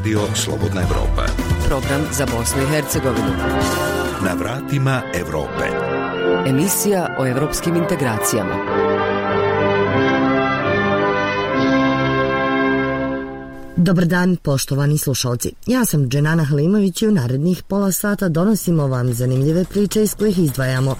Radio 0.00 0.20
Slobodna 0.34 0.82
Evropa. 0.82 1.26
Program 1.68 2.00
za 2.12 2.26
Bosnu 2.26 2.62
i 2.62 2.66
Hercegovinu. 2.66 3.32
Na 4.24 4.34
vratima 4.34 5.02
Evrope. 5.14 5.66
Emisija 6.46 7.16
o 7.18 7.26
evropskim 7.26 7.76
integracijama. 7.76 8.54
Dobar 13.76 14.06
dan, 14.06 14.36
poštovani 14.36 14.98
slušalci. 14.98 15.52
Ja 15.66 15.84
sam 15.84 16.08
Dženana 16.08 16.44
Halimović 16.44 17.02
i 17.02 17.08
u 17.08 17.12
narednih 17.12 17.62
pola 17.62 17.92
sata 17.92 18.28
donosimo 18.28 18.86
vam 18.86 19.12
zanimljive 19.12 19.64
priče 19.64 20.02
iz 20.02 20.14
kojih 20.14 20.38
izdvajamo 20.38 20.96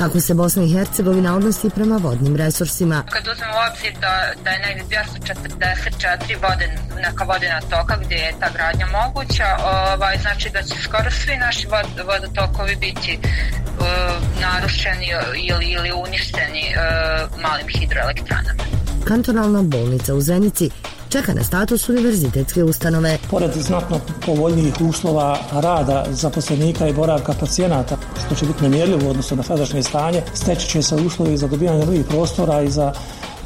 kako 0.00 0.20
se 0.20 0.34
Bosna 0.34 0.62
i 0.62 0.72
Hercegovina 0.72 1.36
odnosi 1.36 1.70
prema 1.70 1.96
vodnim 1.96 2.36
resursima. 2.36 3.02
Kad 3.10 3.28
uzmemo 3.32 3.52
u 3.54 3.62
obzir 3.70 3.92
da, 4.00 4.14
da 4.44 4.50
je 4.50 4.58
negdje 4.66 4.84
244 4.84 6.42
vode, 6.42 6.66
neka 6.96 7.24
vodena 7.24 7.60
toka 7.60 7.96
gdje 8.04 8.14
je 8.16 8.32
ta 8.40 8.48
gradnja 8.54 8.86
moguća, 8.86 9.48
ovaj, 9.64 10.18
znači 10.18 10.50
da 10.50 10.62
će 10.62 10.74
skoro 10.82 11.10
svi 11.10 11.36
naši 11.36 11.66
vod, 11.66 12.06
vodotokovi 12.06 12.76
biti 12.76 13.18
uh, 13.18 13.86
narušeni 14.40 15.08
ili, 15.50 15.66
ili 15.66 15.92
uništeni 15.92 16.64
uh, 16.72 17.42
malim 17.42 17.68
hidroelektranama. 17.68 18.79
Kantonalna 19.04 19.62
bolnica 19.62 20.14
u 20.14 20.20
Zenici 20.20 20.70
čeka 21.08 21.34
na 21.34 21.44
status 21.44 21.88
univerzitetske 21.88 22.64
ustanove. 22.64 23.18
Pored 23.30 23.50
znatno 23.54 24.00
povoljnijih 24.26 24.74
uslova 24.80 25.38
rada 25.52 26.04
zaposlenika 26.10 26.88
i 26.88 26.92
boravka 26.92 27.32
pacijenata, 27.40 27.96
što 28.26 28.34
će 28.34 28.46
biti 28.46 28.62
nemjerljivo 28.62 29.10
odnosno 29.10 29.36
na 29.36 29.42
sadašnje 29.42 29.82
stanje, 29.82 30.22
steći 30.34 30.68
će 30.68 30.82
se 30.82 30.94
uslovi 30.94 31.36
za 31.36 31.48
dobijanje 31.48 31.86
novih 31.86 32.06
prostora 32.08 32.62
i 32.62 32.70
za 32.70 32.92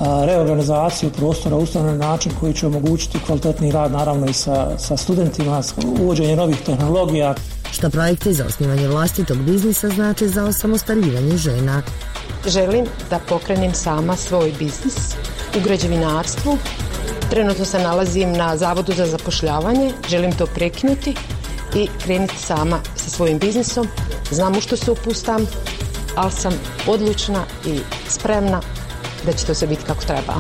reorganizaciju 0.01 1.11
prostora 1.11 1.57
ustanove 1.57 1.93
na 1.93 2.07
način 2.07 2.33
koji 2.41 2.55
će 2.55 2.66
omogućiti 2.66 3.18
kvalitetni 3.27 3.73
rad 3.73 3.93
naravno 3.93 4.27
i 4.27 4.33
sa, 4.33 4.79
sa 4.79 4.96
studentima, 4.96 5.63
uvođenje 6.01 6.37
novih 6.37 6.57
tehnologija. 6.66 7.35
Šta 7.73 7.91
projekte 7.91 8.33
za 8.33 8.45
osnivanje 8.46 8.89
vlastitog 8.89 9.39
biznisa 9.39 9.89
znači 9.89 10.29
za 10.29 10.45
osamostaljivanje 10.45 11.37
žena? 11.37 11.83
Želim 12.46 12.85
da 13.11 13.21
pokrenem 13.29 13.74
sama 13.74 14.16
svoj 14.16 14.52
biznis 14.59 15.15
u 15.57 15.60
građevinarstvu 15.65 16.59
Trenutno 17.30 17.65
se 17.65 17.79
nalazim 17.79 18.33
na 18.33 18.57
Zavodu 18.57 18.93
za 18.93 19.07
zapošljavanje, 19.07 19.93
želim 20.09 20.33
to 20.33 20.46
prekinuti 20.46 21.15
i 21.74 21.88
krenuti 22.05 22.38
sama 22.38 22.79
sa 22.96 23.11
svojim 23.11 23.38
biznisom. 23.38 23.88
Znam 24.30 24.57
u 24.57 24.61
što 24.61 24.77
se 24.77 24.91
upustam, 24.91 25.46
ali 26.16 26.33
sam 26.33 26.52
odlučna 26.87 27.45
i 27.66 27.79
spremna 28.09 28.61
da 29.27 29.33
će 29.33 29.46
to 29.46 29.55
sve 29.55 29.69
biti 29.69 29.83
kako 29.87 30.05
treba. 30.05 30.35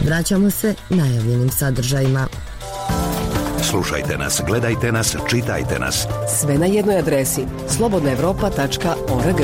Vraćamo 0.00 0.50
se 0.50 0.74
najavljenim 0.88 1.50
sadržajima. 1.50 2.26
Slušajte 3.62 4.18
nas, 4.18 4.42
gledajte 4.46 4.92
nas, 4.92 5.16
čitajte 5.30 5.78
nas. 5.78 6.06
Sve 6.40 6.58
na 6.58 6.66
jednoj 6.66 6.98
adresi 6.98 7.46
slobodnaevropa.org. 7.76 9.40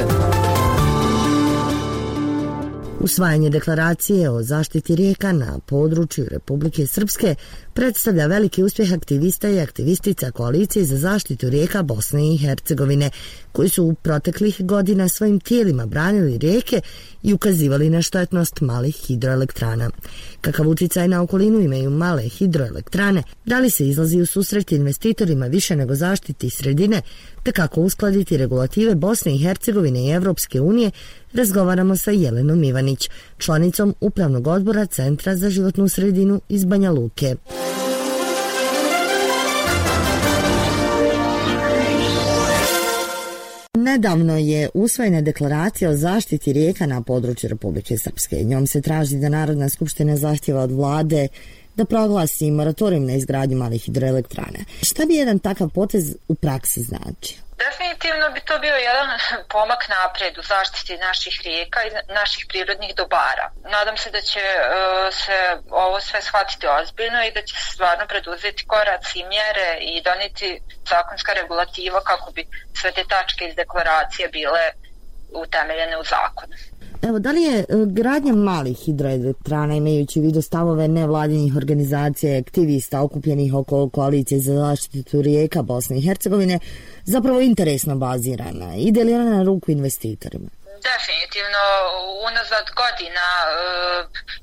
Usvajanje 3.02 3.50
deklaracije 3.50 4.30
o 4.30 4.42
zaštiti 4.42 4.96
rijeka 4.96 5.32
na 5.32 5.58
području 5.66 6.26
Republike 6.30 6.86
Srpske 6.86 7.34
predstavlja 7.74 8.26
veliki 8.26 8.62
uspjeh 8.62 8.92
aktivista 8.92 9.48
i 9.48 9.60
aktivistica 9.60 10.30
koalicije 10.30 10.84
za 10.84 10.96
zaštitu 10.96 11.50
rijeka 11.50 11.82
Bosne 11.82 12.34
i 12.34 12.36
Hercegovine, 12.36 13.10
koji 13.52 13.68
su 13.68 13.84
u 13.84 13.94
proteklih 13.94 14.56
godina 14.60 15.08
svojim 15.08 15.40
tijelima 15.40 15.86
branili 15.86 16.38
rijeke 16.38 16.80
i 17.22 17.34
ukazivali 17.34 17.90
na 17.90 18.02
štetnost 18.02 18.60
malih 18.60 18.96
hidroelektrana. 18.96 19.90
Kakav 20.40 20.68
uticaj 20.68 21.08
na 21.08 21.22
okolinu 21.22 21.60
imaju 21.60 21.90
male 21.90 22.22
hidroelektrane, 22.22 23.22
da 23.44 23.60
li 23.60 23.70
se 23.70 23.88
izlazi 23.88 24.20
u 24.20 24.26
susret 24.26 24.72
investitorima 24.72 25.46
više 25.46 25.76
nego 25.76 25.94
zaštiti 25.94 26.50
sredine, 26.50 27.02
te 27.42 27.52
kako 27.52 27.80
uskladiti 27.80 28.36
regulative 28.36 28.94
Bosne 28.94 29.34
i 29.34 29.38
Hercegovine 29.38 30.06
i 30.06 30.10
Evropske 30.10 30.60
unije, 30.60 30.90
razgovaramo 31.32 31.96
sa 31.96 32.10
Jelenom 32.10 32.64
Ivanić, 32.64 33.10
članicom 33.38 33.94
Upravnog 34.00 34.46
odbora 34.46 34.86
Centra 34.86 35.36
za 35.36 35.50
životnu 35.50 35.88
sredinu 35.88 36.40
iz 36.48 36.64
Banja 36.64 36.90
Luke. 36.90 37.36
Nedavno 43.78 44.36
je 44.36 44.68
usvojena 44.74 45.20
deklaracija 45.20 45.90
o 45.90 45.96
zaštiti 45.96 46.52
rijeka 46.52 46.86
na 46.86 47.02
području 47.02 47.48
Republike 47.48 47.98
Srpske. 47.98 48.36
Njom 48.44 48.66
se 48.66 48.80
traži 48.80 49.16
da 49.16 49.28
Narodna 49.28 49.68
skupština 49.68 50.16
zahtjeva 50.16 50.62
od 50.62 50.72
vlade 50.72 51.28
da 51.74 51.84
proglasi 51.84 52.50
moratorium 52.50 53.06
na 53.06 53.12
izgradnju 53.12 53.56
malih 53.56 53.82
hidroelektrane. 53.84 54.60
Šta 54.82 55.06
bi 55.06 55.14
jedan 55.14 55.38
takav 55.38 55.68
potez 55.74 56.04
u 56.28 56.34
praksi 56.34 56.80
značio? 56.82 57.38
Definitivno 57.66 58.26
bi 58.34 58.40
to 58.40 58.58
bio 58.58 58.76
jedan 58.90 59.08
pomak 59.54 59.82
napred 59.96 60.38
u 60.38 60.42
zaštiti 60.42 61.02
naših 61.08 61.40
rijeka 61.44 61.80
i 61.84 61.90
naših 62.20 62.46
prirodnih 62.48 62.92
dobara. 62.96 63.46
Nadam 63.76 63.96
se 63.96 64.10
da 64.10 64.20
će 64.20 64.44
uh, 64.58 65.14
se 65.20 65.36
ovo 65.70 66.00
sve 66.00 66.22
shvatiti 66.22 66.66
ozbiljno 66.66 67.20
i 67.24 67.32
da 67.36 67.42
će 67.42 67.54
se 67.54 67.72
stvarno 67.74 68.04
preduzeti 68.06 68.66
koraci 68.66 69.18
i 69.18 69.28
mjere 69.34 69.68
i 69.80 70.02
doniti 70.02 70.60
zakonska 70.92 71.32
regulativa 71.32 72.00
kako 72.10 72.30
bi 72.36 72.42
sve 72.80 72.92
te 72.92 73.04
tačke 73.14 73.42
iz 73.48 73.54
deklaracije 73.54 74.28
bile 74.28 74.64
utemeljene 75.42 75.96
u 75.98 76.04
zakonu. 76.04 76.54
Evo, 77.02 77.18
da 77.18 77.30
li 77.30 77.42
je 77.42 77.58
e, 77.58 77.64
gradnja 77.86 78.32
malih 78.32 78.76
hidroelektrana, 78.78 79.74
imajući 79.74 80.20
vidu 80.20 80.42
stavove 80.42 80.88
nevladinih 80.88 81.56
organizacija 81.56 82.34
i 82.34 82.40
aktivista 82.40 83.00
okupljenih 83.00 83.54
oko 83.54 83.90
koalicije 83.90 84.40
za 84.40 84.54
zaštitu 84.54 85.22
rijeka 85.22 85.62
Bosne 85.62 85.98
i 85.98 86.02
Hercegovine, 86.02 86.58
zapravo 87.04 87.40
interesno 87.40 87.96
bazirana? 87.96 88.74
Ide 88.76 89.04
li 89.04 89.14
ona 89.14 89.30
na 89.36 89.42
ruku 89.42 89.70
investitorima? 89.70 90.48
Definitivno, 90.90 91.62
unazad 92.30 92.66
godina 92.82 93.26
e, 93.44 93.50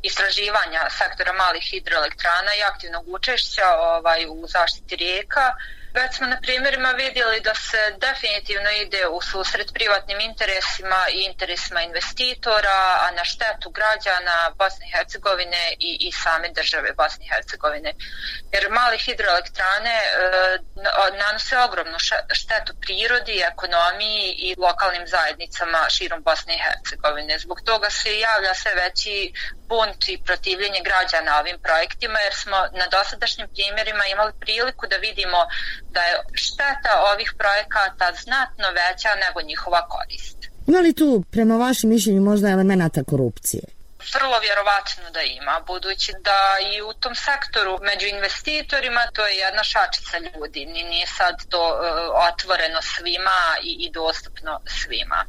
istraživanja 0.04 0.82
sektora 1.00 1.34
malih 1.34 1.64
hidroelektrana 1.72 2.52
i 2.56 2.64
aktivnog 2.72 3.04
učešća 3.08 3.68
ovaj, 3.80 4.26
u 4.26 4.48
zaštiti 4.48 4.96
rijeka, 4.96 5.46
Već 5.94 6.16
smo 6.16 6.28
na 6.28 6.40
primjerima 6.42 6.92
vidjeli 6.92 7.40
da 7.42 7.56
se 7.56 7.96
definitivno 7.98 8.70
ide 8.72 9.08
u 9.08 9.22
susret 9.22 9.74
privatnim 9.74 10.20
interesima 10.20 11.02
i 11.10 11.20
interesima 11.24 11.82
investitora, 11.82 12.80
a 13.04 13.12
na 13.12 13.24
štetu 13.24 13.70
građana 13.70 14.52
Bosne 14.56 14.86
i 14.88 14.92
Hercegovine 14.98 15.74
i, 15.80 15.98
i 16.08 16.12
same 16.12 16.50
države 16.50 16.90
Bosne 16.98 17.26
i 17.26 17.30
Hercegovine. 17.30 17.94
Jer 18.54 18.70
male 18.70 18.98
hidroelektrane 18.98 19.96
e, 19.96 20.10
nanose 21.22 21.58
ogromnu 21.58 21.98
štetu 22.32 22.74
prirodi, 22.82 23.44
ekonomiji 23.52 24.36
i 24.38 24.56
lokalnim 24.58 25.08
zajednicama 25.08 25.90
širom 25.90 26.24
Bosne 26.24 26.56
i 26.56 26.64
Hercegovine. 26.66 27.40
Zbog 27.40 27.62
toga 27.66 27.90
se 27.90 28.20
javlja 28.20 28.54
sve 28.54 28.72
veći 28.76 29.34
bunt 29.70 30.10
i 30.10 30.22
protivljenje 30.26 30.82
građana 30.84 31.40
ovim 31.40 31.60
projektima, 31.60 32.20
jer 32.20 32.34
smo 32.34 32.58
na 32.80 32.88
dosadašnjim 32.88 33.48
primjerima 33.56 34.06
imali 34.06 34.34
priliku 34.40 34.88
da 34.88 34.98
vidimo 34.98 35.38
da 35.98 36.04
je 36.10 36.16
šteta 36.46 36.92
ovih 37.14 37.30
projekata 37.42 38.08
znatno 38.24 38.68
veća 38.82 39.12
nego 39.24 39.38
njihova 39.52 39.82
korist. 39.94 40.38
Ima 40.70 40.80
li 40.86 40.94
tu, 41.00 41.10
prema 41.34 41.56
vašem 41.66 41.90
mišljenju, 41.90 42.22
možda 42.22 42.56
elemenata 42.56 43.02
korupcije? 43.12 43.64
Vrlo 44.16 44.38
vjerovatno 44.46 45.06
da 45.16 45.22
ima, 45.40 45.56
budući 45.68 46.12
da 46.30 46.40
i 46.72 46.74
u 46.90 46.92
tom 47.02 47.16
sektoru 47.28 47.74
među 47.90 48.08
investitorima 48.16 49.02
to 49.16 49.22
je 49.28 49.36
jedna 49.46 49.64
šačica 49.72 50.16
ljudi, 50.26 50.62
nije 50.66 51.08
sad 51.18 51.36
to 51.50 51.64
uh, 51.68 51.80
otvoreno 52.30 52.80
svima 52.94 53.40
i, 53.70 53.72
i 53.86 53.92
dostupno 53.92 54.54
svima. 54.80 55.20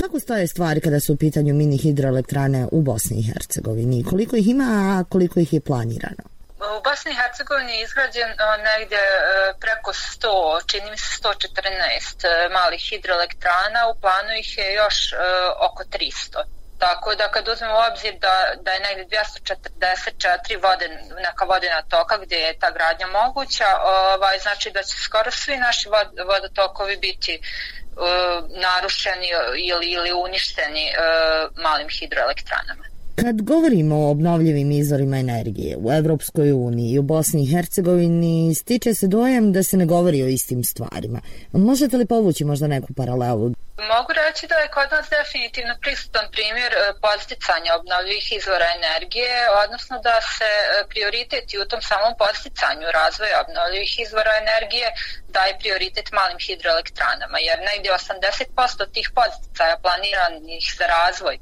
Kako 0.00 0.20
stoje 0.20 0.46
stvari 0.46 0.80
kada 0.80 1.00
su 1.00 1.12
u 1.12 1.16
pitanju 1.16 1.54
mini 1.54 1.78
hidroelektrane 1.78 2.68
u 2.72 2.82
Bosni 2.82 3.16
i 3.18 3.26
Hercegovini? 3.32 4.04
Koliko 4.10 4.36
ih 4.36 4.48
ima, 4.48 4.64
a 4.64 5.04
koliko 5.12 5.40
ih 5.40 5.52
je 5.52 5.60
planirano? 5.60 6.29
U 6.60 6.80
Bosni 6.82 7.12
i 7.12 7.14
Hercegovini 7.14 7.72
je 7.72 7.82
izgrađen 7.82 8.30
e, 8.30 8.36
negdje 8.62 8.98
e, 8.98 9.54
preko 9.60 9.92
100, 9.92 10.70
čini 10.70 10.90
mi 10.90 10.98
se 10.98 11.22
114 11.22 12.26
e, 12.26 12.48
malih 12.48 12.80
hidroelektrana, 12.80 13.88
u 13.88 14.00
planu 14.00 14.32
ih 14.38 14.58
je 14.58 14.74
još 14.74 15.14
oko 15.60 15.82
300. 15.84 16.44
Tako 16.78 17.14
da 17.14 17.30
kad 17.30 17.48
uzmemo 17.48 17.74
u 17.74 17.92
obzir 17.92 18.14
da, 18.18 18.52
da 18.62 18.70
je 18.72 18.80
negdje 18.80 19.18
244 19.18 20.62
vode, 20.62 20.88
neka 21.16 21.44
vodena 21.44 21.82
toka 21.82 22.18
gdje 22.18 22.36
je 22.36 22.58
ta 22.58 22.70
gradnja 22.70 23.06
moguća, 23.06 23.68
ovaj, 23.82 24.38
znači 24.38 24.70
da 24.70 24.82
će 24.82 24.96
skoro 24.96 25.30
svi 25.30 25.56
naši 25.56 25.88
vod, 25.88 26.08
vodotokovi 26.26 26.96
biti 26.96 27.40
uh, 27.40 28.60
narušeni 28.60 29.28
ili, 29.56 29.86
ili 29.86 30.12
uništeni 30.12 30.92
uh, 30.92 31.62
malim 31.62 31.88
hidroelektranama. 31.88 32.89
Kad 33.22 33.42
govorimo 33.42 33.96
o 33.96 34.10
obnovljivim 34.10 34.70
izvorima 34.70 35.16
energije 35.18 35.76
u 35.76 35.92
Evropskoj 35.92 36.52
uniji 36.52 36.90
i 36.92 36.98
u 36.98 37.02
Bosni 37.02 37.42
i 37.42 37.50
Hercegovini, 37.52 38.54
stiče 38.54 38.94
se 38.94 39.06
dojam 39.06 39.52
da 39.52 39.62
se 39.62 39.76
ne 39.76 39.86
govori 39.86 40.22
o 40.22 40.26
istim 40.26 40.64
stvarima. 40.64 41.20
Možete 41.52 41.96
li 41.96 42.06
povući 42.06 42.44
možda 42.44 42.66
neku 42.66 42.90
paralelu? 42.96 43.46
Mogu 43.94 44.12
reći 44.22 44.46
da 44.52 44.56
je 44.62 44.72
kod 44.76 44.88
nas 44.96 45.06
definitivno 45.18 45.74
prisutan 45.84 46.26
primjer 46.36 46.72
e, 46.72 46.78
posticanja 47.06 47.70
obnovljivih 47.80 48.26
izvora 48.38 48.68
energije, 48.78 49.34
odnosno 49.64 49.96
da 50.08 50.16
se 50.36 50.52
e, 50.60 50.64
prioriteti 50.92 51.58
u 51.62 51.68
tom 51.70 51.82
samom 51.90 52.12
posticanju 52.22 52.86
razvoja 53.00 53.36
obnovljivih 53.44 53.92
izvora 54.04 54.32
energije 54.44 54.88
daje 55.36 55.52
prioritet 55.62 56.06
malim 56.18 56.38
hidroelektranama, 56.46 57.38
jer 57.48 57.58
negdje 57.70 57.90
80% 57.92 58.92
tih 58.94 59.06
posticaja 59.18 59.76
planiranih 59.84 60.64
za 60.78 60.86
razvoj 60.96 61.36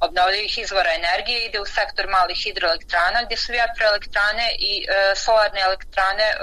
obnovljivih 0.00 0.58
izvora 0.58 0.90
energije 0.94 1.46
ide 1.46 1.60
u 1.60 1.66
sektor 1.66 2.06
malih 2.08 2.36
hidroelektrana 2.44 3.22
gdje 3.24 3.36
su 3.36 3.52
vjetroelektrane 3.52 4.46
i 4.58 4.86
e, 4.88 5.14
solarne 5.14 5.60
elektrane 5.60 6.24
e, 6.24 6.36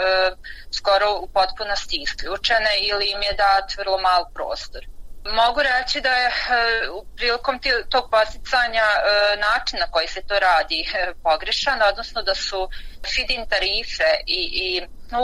skoro 0.71 1.19
u 1.19 1.27
potpunosti 1.27 2.01
isključene 2.01 2.73
ili 2.79 3.11
im 3.11 3.21
je 3.21 3.33
dat 3.33 3.77
vrlo 3.77 3.97
mal 3.97 4.25
prostor. 4.33 4.83
Mogu 5.25 5.61
reći 5.61 6.01
da 6.01 6.09
je 6.09 6.27
e, 6.27 6.31
prilikom 7.15 7.59
tog 7.89 8.09
posticanja 8.11 8.88
e, 8.91 9.38
način 9.38 9.79
na 9.79 9.91
koji 9.91 10.07
se 10.07 10.21
to 10.21 10.39
radi 10.39 10.81
e, 10.81 11.13
pogrešan, 11.23 11.81
odnosno 11.81 12.21
da 12.21 12.35
su 12.35 12.69
feed-in 13.11 13.45
tarife 13.45 14.09
i, 14.27 14.41
i 14.63 14.67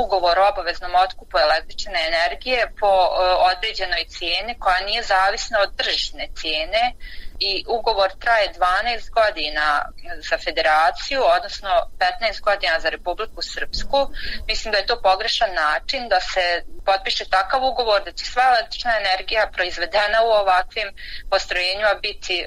ugovor 0.05 0.39
o 0.39 0.47
obaveznom 0.49 0.95
otkupu 0.95 1.37
električne 1.37 1.99
energije 2.11 2.73
po 2.79 2.87
e, 2.87 3.09
određenoj 3.51 4.05
cijeni 4.07 4.59
koja 4.59 4.79
nije 4.79 5.03
zavisna 5.03 5.57
od 5.59 5.75
tržišne 5.75 6.27
cijene, 6.35 6.93
i 7.39 7.65
ugovor 7.67 8.11
traje 8.19 8.53
12 8.53 9.09
godina 9.11 9.85
za 10.29 10.37
federaciju, 10.37 11.21
odnosno 11.37 11.69
15 11.97 12.41
godina 12.41 12.79
za 12.79 12.89
Republiku 12.89 13.41
Srpsku. 13.41 13.97
Mislim 14.47 14.71
da 14.71 14.77
je 14.77 14.85
to 14.85 15.01
pogrešan 15.01 15.53
način 15.53 16.09
da 16.09 16.19
se 16.19 16.63
potpiše 16.85 17.25
takav 17.25 17.63
ugovor 17.63 18.03
da 18.05 18.11
će 18.11 18.25
sva 18.25 18.43
električna 18.43 18.91
energija 18.99 19.49
proizvedena 19.53 20.19
u 20.23 20.29
ovakvim 20.41 20.89
postrojenjima 21.29 21.93
biti 22.01 22.35
e, 22.39 22.45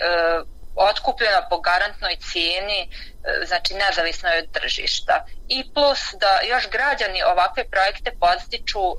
otkupljena 0.74 1.46
po 1.50 1.60
garantnoj 1.60 2.16
cijeni, 2.16 2.80
e, 2.82 3.46
znači 3.46 3.74
nezavisno 3.74 4.28
od 4.38 4.50
tržišta. 4.52 5.24
I 5.48 5.74
plus 5.74 6.00
da 6.20 6.40
još 6.48 6.70
građani 6.70 7.22
ovakve 7.22 7.64
projekte 7.64 8.10
podstiču 8.20 8.84
e, 8.90 8.94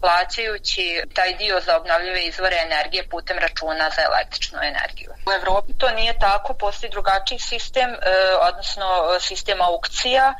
plaćajući 0.00 1.02
taj 1.14 1.34
dio 1.34 1.60
za 1.60 1.76
obnovljive 1.76 2.22
izvore 2.24 2.56
energije 2.68 3.08
putem 3.08 3.38
računa 3.38 3.90
za 3.96 4.02
električnu 4.02 4.58
energiju. 4.62 5.10
U 5.26 5.32
Evropi 5.32 5.72
to 5.78 5.90
nije 5.90 6.18
tako, 6.18 6.54
postoji 6.54 6.90
drugačiji 6.90 7.38
sistem, 7.38 7.90
e, 7.90 7.96
odnosno 8.48 8.86
e, 9.16 9.20
sistem 9.20 9.60
aukcija, 9.60 10.34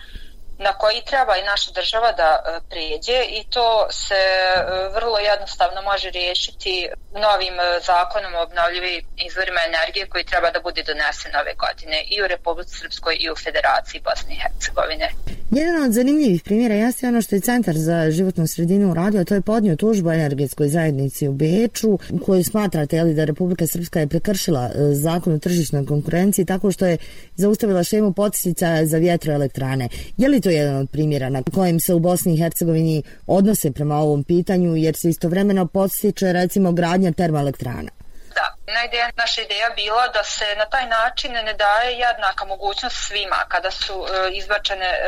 na 0.59 0.73
koji 0.73 1.03
treba 1.05 1.37
i 1.37 1.43
naša 1.43 1.71
država 1.71 2.13
da 2.13 2.43
pređe 2.71 2.89
prijeđe 2.89 3.25
i 3.29 3.45
to 3.51 3.87
se 3.91 4.15
e, 4.15 4.65
vrlo 4.95 5.19
jednostavno 5.19 5.83
može 5.83 6.11
riješiti 6.11 6.89
novim 7.15 7.61
e, 7.61 7.81
zakonom 7.81 8.35
o 8.35 8.43
obnovljivi 8.43 9.05
izvorima 9.17 9.61
energije 9.67 10.09
koji 10.09 10.25
treba 10.25 10.51
da 10.51 10.61
bude 10.61 10.83
donesen 10.83 11.37
ove 11.37 11.55
godine 11.55 12.05
i 12.11 12.23
u 12.23 12.27
Republike 12.27 12.71
Srpskoj 12.71 13.17
i 13.21 13.31
u 13.31 13.37
Federaciji 13.37 14.01
Bosne 14.01 14.35
i 14.35 14.41
Hercegovine. 14.43 15.09
Jedan 15.51 15.85
od 15.85 15.93
zanimljivih 15.93 16.43
primjera 16.43 16.75
jeste 16.75 17.09
ono 17.09 17.23
što 17.23 17.37
je 17.37 17.41
Centar 17.41 17.77
za 17.77 18.11
životnu 18.11 18.47
sredinu 18.47 18.91
uradio, 18.91 19.25
to 19.25 19.35
je 19.35 19.41
podnio 19.41 19.77
tužbu 19.77 20.11
energetskoj 20.11 20.69
zajednici 20.69 21.29
u 21.29 21.33
Beču, 21.33 21.99
koju 22.25 22.45
smatrate 22.45 22.97
jeli, 22.97 23.15
da 23.15 23.25
Republika 23.25 23.67
Srpska 23.67 24.01
je 24.01 24.07
prekršila 24.07 24.71
e, 24.75 24.95
zakon 24.95 25.33
o 25.33 25.39
tržišnoj 25.39 25.87
konkurenciji 25.87 26.45
tako 26.45 26.71
što 26.71 26.87
je 26.87 26.99
zaustavila 27.37 27.85
šemu 27.85 28.13
potistica 28.13 28.87
za 28.87 28.99
vjetroelektrane. 28.99 29.89
Je 30.17 30.29
li 30.29 30.41
to 30.41 30.51
jedan 30.51 30.77
od 30.77 30.91
primjera 30.91 31.29
na 31.29 31.43
kojem 31.43 31.81
se 31.81 31.95
u 31.95 31.99
Bosni 31.99 32.35
i 32.35 32.39
Hercegovini 32.39 33.03
odnose 33.27 33.71
prema 33.71 33.97
ovom 33.97 34.25
pitanju, 34.25 34.77
jer 34.77 34.97
se 34.97 35.09
istovremeno 35.09 35.67
podstiče 35.67 36.33
recimo 36.33 36.73
gradnja 36.73 37.13
termoelektrana. 37.13 37.98
Da, 38.67 38.85
ideja, 38.85 39.11
naša 39.17 39.43
ideja 39.43 39.71
bila 39.77 40.09
da 40.09 40.25
se 40.25 40.55
na 40.57 40.67
taj 40.67 40.87
način 40.87 41.33
ne 41.33 41.55
daje 41.55 41.99
jednaka 41.99 42.45
mogućnost 42.45 42.97
svima 43.07 43.45
kada 43.49 43.71
su 43.71 44.07
e, 44.07 44.31
izbačene 44.33 44.87
e, 44.87 45.01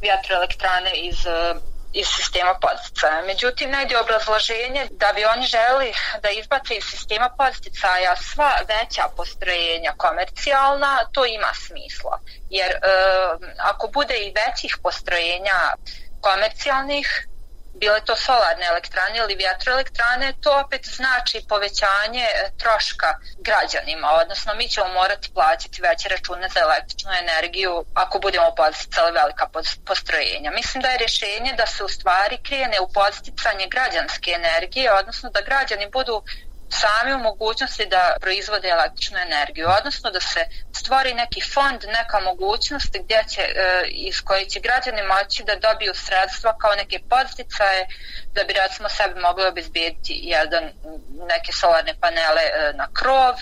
vjetroelektrane 0.00 0.92
iz 0.94 1.26
e, 1.26 1.54
iz 1.92 2.06
sistema 2.06 2.54
podsticaja. 2.60 3.22
Međutim, 3.22 3.70
najde 3.70 3.98
obrazloženje 3.98 4.86
da 4.90 5.12
bi 5.14 5.24
oni 5.24 5.46
želi 5.46 5.94
da 6.22 6.30
izbace 6.30 6.74
iz 6.74 6.84
sistema 6.84 7.30
podsticaja 7.38 8.16
sva 8.16 8.52
veća 8.68 9.02
postrojenja 9.16 9.92
komercijalna, 9.96 10.98
to 11.12 11.26
ima 11.26 11.52
smisla. 11.54 12.18
Jer 12.50 12.70
e, 12.70 12.78
ako 13.58 13.88
bude 13.88 14.16
i 14.18 14.34
većih 14.46 14.76
postrojenja 14.82 15.58
komercijalnih, 16.20 17.28
bile 17.74 18.00
to 18.04 18.16
solarne 18.16 18.66
elektrane 18.66 19.18
ili 19.18 19.34
vjetroelektrane, 19.34 20.32
to 20.40 20.60
opet 20.64 20.86
znači 20.86 21.44
povećanje 21.48 22.24
e, 22.24 22.50
troška 22.58 23.08
građanima, 23.38 24.08
odnosno 24.22 24.54
mi 24.54 24.68
ćemo 24.68 24.88
morati 24.88 25.32
plaćati 25.34 25.82
veće 25.82 26.08
račune 26.08 26.48
za 26.48 26.60
električnu 26.60 27.10
energiju 27.22 27.84
ako 27.94 28.18
budemo 28.18 28.54
posticali 28.56 29.12
velika 29.12 29.48
postrojenja. 29.84 30.50
Mislim 30.50 30.82
da 30.82 30.88
je 30.88 30.98
rješenje 30.98 31.52
da 31.56 31.66
se 31.66 31.84
u 31.84 31.88
stvari 31.88 32.38
krene 32.42 32.80
u 32.80 32.92
posticanje 32.92 33.66
građanske 33.66 34.30
energije, 34.30 34.92
odnosno 34.92 35.30
da 35.30 35.40
građani 35.40 35.90
budu 35.90 36.22
sami 36.80 37.14
u 37.14 37.18
mogućnosti 37.18 37.86
da 37.86 38.16
proizvode 38.20 38.68
električnu 38.68 39.18
energiju, 39.18 39.66
odnosno 39.78 40.10
da 40.10 40.20
se 40.20 40.40
stvori 40.72 41.14
neki 41.14 41.40
fond, 41.54 41.80
neka 41.98 42.20
mogućnost 42.20 42.96
gdje 43.04 43.24
će, 43.32 43.42
e, 43.42 43.84
iz 43.88 44.20
koje 44.20 44.44
će 44.44 44.60
građani 44.60 45.02
moći 45.02 45.44
da 45.44 45.54
dobiju 45.68 45.92
sredstva 45.94 46.56
kao 46.58 46.74
neke 46.74 46.98
podsticaje 47.10 47.86
da 48.34 48.44
bi 48.44 48.52
recimo 48.52 48.88
sebi 48.88 49.20
mogli 49.20 49.44
obizbijediti 49.46 50.20
jedan, 50.22 50.64
neke 51.32 51.52
solarne 51.52 51.94
panele 52.00 52.42
e, 52.42 52.72
na 52.80 52.86
krov, 52.92 53.34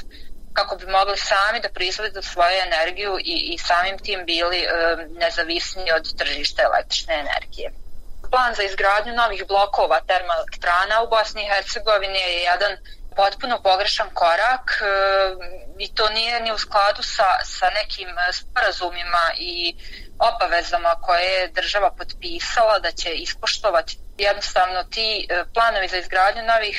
kako 0.52 0.76
bi 0.76 0.86
mogli 0.86 1.18
sami 1.18 1.60
da 1.60 1.68
proizvode 1.68 2.22
svoju 2.22 2.56
energiju 2.66 3.18
i, 3.18 3.36
i 3.52 3.58
samim 3.58 3.98
tim 3.98 4.20
bili 4.26 4.58
e, 4.58 4.68
nezavisni 5.22 5.92
od 5.96 6.16
tržišta 6.18 6.62
električne 6.62 7.14
energije. 7.14 7.68
Plan 8.30 8.54
za 8.54 8.62
izgradnju 8.62 9.12
novih 9.12 9.42
blokova 9.48 10.00
termoelektrana 10.00 11.02
u 11.02 11.08
Bosni 11.08 11.42
i 11.42 11.50
Hercegovini 11.52 12.18
je 12.18 12.42
jedan 12.50 12.72
potpuno 13.20 13.54
pogrešan 13.68 14.08
korak 14.22 14.66
e, 14.74 14.84
i 15.84 15.86
to 15.96 16.04
nije 16.16 16.40
ni 16.44 16.50
u 16.52 16.58
skladu 16.58 17.02
sa, 17.14 17.28
sa 17.56 17.66
nekim 17.78 18.08
e, 18.08 18.32
sporazumima 18.40 19.24
i 19.50 19.54
obavezama 20.28 20.92
koje 21.06 21.28
je 21.38 21.52
država 21.58 21.90
potpisala 21.98 22.78
da 22.84 22.90
će 23.00 23.08
ispoštovati. 23.26 23.98
Jednostavno 24.18 24.80
ti 24.94 25.08
e, 25.20 25.44
planovi 25.54 25.88
za 25.88 25.98
izgradnju 25.98 26.42
novih 26.52 26.78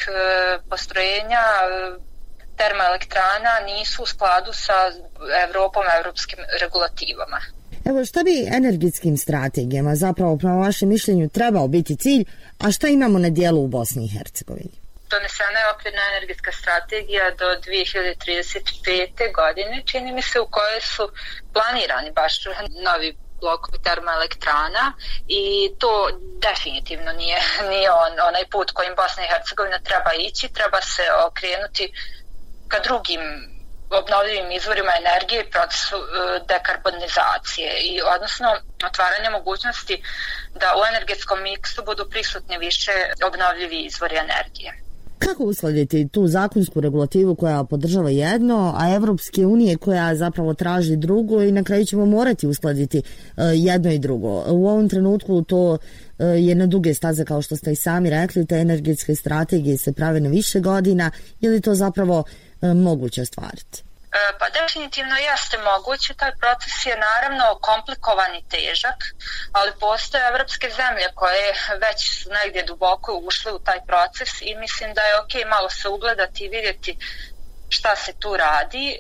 postrojenja 0.69 1.43
termoelektrana 2.59 3.53
nisu 3.69 4.03
u 4.03 4.05
skladu 4.05 4.51
sa 4.53 4.77
Evropom, 5.45 5.83
evropskim 5.99 6.39
regulativama. 6.61 7.39
Evo, 7.85 8.05
šta 8.05 8.23
bi 8.23 8.47
energetskim 8.59 9.17
strategijama 9.17 9.95
zapravo 9.95 10.37
prema 10.37 10.55
vašem 10.55 10.89
mišljenju 10.89 11.29
trebao 11.29 11.67
biti 11.67 11.95
cilj, 11.95 12.23
a 12.59 12.71
šta 12.71 12.87
imamo 12.87 13.19
na 13.19 13.29
dijelu 13.29 13.63
u 13.63 13.67
Bosni 13.67 14.05
i 14.05 14.17
Hercegovini? 14.17 14.80
Donesena 15.11 15.59
je 15.59 15.71
okvirna 15.75 16.01
energetska 16.11 16.51
strategija 16.51 17.31
do 17.31 17.45
2035. 17.45 19.33
godine, 19.39 19.83
čini 19.85 20.11
mi 20.11 20.21
se 20.21 20.39
u 20.39 20.47
kojoj 20.51 20.81
su 20.81 21.11
planirani 21.53 22.11
baš 22.11 22.33
novi 22.87 23.17
blokovi 23.41 23.77
termoelektrana 23.83 24.93
i 25.27 25.43
to 25.79 26.09
definitivno 26.47 27.11
nije, 27.11 27.39
nije 27.71 27.91
on, 27.91 28.13
onaj 28.29 28.45
put 28.51 28.71
kojim 28.71 28.95
Bosna 28.95 29.23
i 29.23 29.31
Hercegovina 29.33 29.79
treba 29.79 30.11
ići, 30.13 30.53
treba 30.53 30.81
se 30.81 31.03
okrenuti 31.27 31.93
ka 32.67 32.79
drugim 32.79 33.21
obnovljivim 33.89 34.51
izvorima 34.51 34.91
energije 35.01 35.41
i 35.41 35.49
procesu 35.51 35.95
e, 35.95 36.39
dekarbonizacije 36.47 37.71
i 37.79 38.01
odnosno 38.15 38.47
otvaranje 38.85 39.29
mogućnosti 39.29 40.03
da 40.61 40.75
u 40.79 40.85
energetskom 40.91 41.41
miksu 41.41 41.83
budu 41.85 42.09
prisutni 42.09 42.57
više 42.57 42.91
obnovljivi 43.27 43.79
izvori 43.81 44.17
energije. 44.17 44.71
Kako 45.25 45.43
uskladiti 45.43 46.07
tu 46.07 46.27
zakonsku 46.27 46.81
regulativu 46.81 47.35
koja 47.35 47.63
podržava 47.63 48.09
jedno, 48.09 48.73
a 48.77 48.95
Evropske 48.95 49.45
unije 49.45 49.77
koja 49.77 50.15
zapravo 50.15 50.53
traži 50.53 50.95
drugo 50.95 51.41
i 51.41 51.51
na 51.51 51.63
kraju 51.63 51.85
ćemo 51.85 52.05
morati 52.05 52.47
uskladiti 52.47 52.97
e, 52.97 53.03
jedno 53.43 53.91
i 53.91 53.99
drugo. 53.99 54.43
U 54.47 54.67
ovom 54.67 54.89
trenutku 54.89 55.41
to 55.41 55.77
e, 56.19 56.25
je 56.25 56.55
na 56.55 56.65
duge 56.65 56.93
staze 56.93 57.25
kao 57.25 57.41
što 57.41 57.55
ste 57.55 57.71
i 57.71 57.75
sami 57.75 58.09
rekli, 58.09 58.45
te 58.45 58.55
energetske 58.55 59.15
strategije 59.15 59.77
se 59.77 59.93
prave 59.93 60.19
na 60.19 60.29
više 60.29 60.59
godina, 60.59 61.11
je 61.41 61.49
li 61.49 61.61
to 61.61 61.75
zapravo 61.75 62.23
e, 62.61 62.73
moguće 62.73 63.21
ostvariti? 63.21 63.90
E, 64.11 64.37
pa 64.39 64.49
definitivno 64.49 65.15
jeste 65.17 65.57
moguće, 65.57 66.13
taj 66.13 66.31
proces 66.35 66.85
je 66.85 66.97
naravno 66.97 67.59
komplikovan 67.61 68.35
i 68.35 68.45
težak, 68.49 68.99
ali 69.51 69.71
postoje 69.79 70.27
evropske 70.27 70.69
zemlje 70.69 71.07
koje 71.15 71.53
već 71.81 71.99
su 72.21 72.29
negdje 72.29 72.63
duboko 72.63 73.13
ušle 73.13 73.51
u 73.51 73.59
taj 73.59 73.79
proces 73.87 74.29
i 74.41 74.55
mislim 74.55 74.93
da 74.93 75.01
je 75.01 75.19
ok 75.19 75.33
malo 75.49 75.69
se 75.69 75.89
ugledati 75.89 76.45
i 76.45 76.49
vidjeti 76.49 76.97
šta 77.69 77.95
se 77.95 78.13
tu 78.19 78.37
radi. 78.37 78.87
E, 78.91 78.99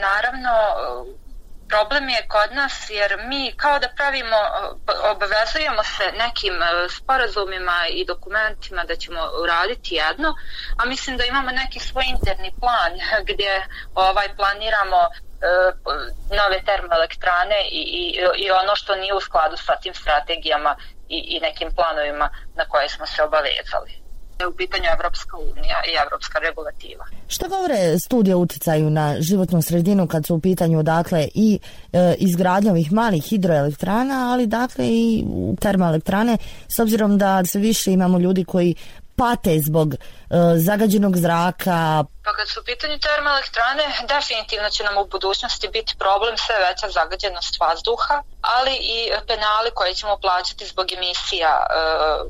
naravno, 0.00 0.52
problem 1.68 2.08
je 2.08 2.28
kod 2.28 2.56
nas 2.56 2.90
jer 2.90 3.16
mi 3.28 3.52
kao 3.56 3.78
da 3.78 3.88
pravimo, 3.96 4.36
eh, 4.36 5.10
obavezujemo 5.12 5.82
se 5.82 6.04
nekim 6.24 6.62
eh, 6.62 6.88
sporazumima 6.88 7.78
i 7.90 8.04
dokumentima 8.04 8.84
da 8.84 8.96
ćemo 8.96 9.20
uraditi 9.42 9.94
jedno, 9.94 10.34
a 10.78 10.84
mislim 10.84 11.16
da 11.16 11.24
imamo 11.24 11.50
neki 11.50 11.80
svoj 11.80 12.04
interni 12.08 12.50
plan 12.60 12.92
gdje 13.30 13.66
ovaj 13.94 14.28
planiramo 14.36 15.00
eh, 15.06 15.70
nove 16.38 16.58
termoelektrane 16.64 17.60
i, 17.70 17.82
i, 18.00 18.02
i 18.44 18.50
ono 18.50 18.76
što 18.76 18.94
nije 18.94 19.14
u 19.14 19.20
skladu 19.20 19.56
sa 19.56 19.76
tim 19.82 19.94
strategijama 19.94 20.76
i, 21.08 21.18
i 21.28 21.40
nekim 21.40 21.74
planovima 21.74 22.30
na 22.54 22.64
koje 22.68 22.88
smo 22.88 23.06
se 23.06 23.22
obavezali 23.22 24.05
je 24.40 24.48
u 24.48 24.52
pitanju 24.52 24.84
Evropska 24.96 25.36
unija 25.36 25.78
i 25.90 25.92
Evropska 26.04 26.38
regulativa. 26.38 27.04
Šta 27.28 27.48
govore 27.48 27.98
studije 27.98 28.34
uticaju 28.36 28.90
na 28.90 29.20
životnu 29.20 29.62
sredinu 29.62 30.06
kad 30.06 30.26
su 30.26 30.34
u 30.34 30.40
pitanju 30.40 30.82
dakle 30.82 31.28
i 31.34 31.58
e, 31.92 32.14
izgradnja 32.18 32.70
ovih 32.70 32.92
malih 32.92 33.24
hidroelektrana, 33.24 34.32
ali 34.32 34.46
dakle 34.46 34.84
i 34.88 35.24
termoelektrane, 35.60 36.38
s 36.68 36.78
obzirom 36.78 37.18
da 37.18 37.44
sve 37.44 37.60
više 37.60 37.92
imamo 37.92 38.18
ljudi 38.18 38.44
koji 38.44 38.74
pate 39.18 39.58
zbog 39.68 39.88
e, 39.94 39.98
zagađenog 40.66 41.16
zraka. 41.16 42.04
Pa 42.24 42.32
kad 42.38 42.48
su 42.48 42.60
u 42.60 42.64
pitanju 42.64 42.98
termoelektrane, 42.98 43.84
definitivno 44.14 44.68
će 44.70 44.84
nam 44.84 44.96
u 44.98 45.06
budućnosti 45.06 45.68
biti 45.76 45.96
problem 45.98 46.36
sve 46.44 46.56
veća 46.66 46.88
zagađenost 46.98 47.60
vazduha, 47.60 48.16
ali 48.40 48.74
i 48.96 48.98
penali 49.28 49.70
koje 49.74 49.94
ćemo 49.94 50.14
plaćati 50.24 50.66
zbog 50.66 50.86
emisija 50.92 51.52
e, 51.60 51.66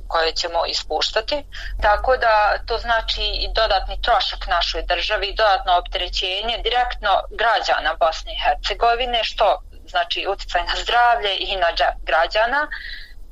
koje 0.08 0.32
ćemo 0.32 0.60
ispuštati. 0.74 1.36
Tako 1.82 2.16
da 2.16 2.34
to 2.66 2.78
znači 2.78 3.22
i 3.44 3.46
dodatni 3.60 4.02
trošak 4.06 4.46
našoj 4.46 4.82
državi, 4.92 5.34
dodatno 5.40 5.72
opterećenje 5.82 6.56
direktno 6.66 7.12
građana 7.40 7.90
Bosne 8.00 8.32
i 8.32 8.40
Hercegovine, 8.44 9.20
što 9.24 9.46
znači 9.88 10.26
utjecaj 10.32 10.62
na 10.70 10.76
zdravlje 10.82 11.32
i 11.38 11.56
na 11.56 11.70
džep 11.78 11.96
građana. 12.10 12.68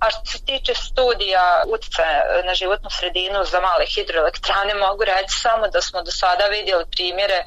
A 0.01 0.11
što 0.11 0.25
se 0.25 0.45
tiče 0.45 0.75
studija 0.75 1.65
utjecaja 1.69 2.43
na 2.45 2.55
životnu 2.55 2.91
sredinu 2.91 3.45
za 3.45 3.61
male 3.61 3.87
hidroelektrane, 3.87 4.75
mogu 4.75 5.05
reći 5.05 5.39
samo 5.43 5.69
da 5.69 5.81
smo 5.81 6.03
do 6.03 6.11
sada 6.11 6.47
vidjeli 6.47 6.85
primjere 6.97 7.45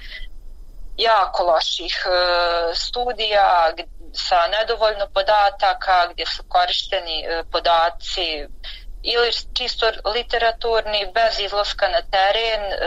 jako 0.97 1.43
loših 1.43 2.05
e, 2.05 2.09
studija 2.75 3.73
sa 4.13 4.47
nedovoljno 4.47 5.07
podataka 5.13 6.07
gdje 6.13 6.25
su 6.25 6.43
korišteni 6.47 7.23
e, 7.23 7.43
podaci 7.51 8.47
ili 9.03 9.31
čisto 9.57 9.91
literaturni 10.15 11.11
bez 11.13 11.39
izlaska 11.39 11.87
na 11.87 12.01
teren 12.01 12.61
e, 12.61 12.77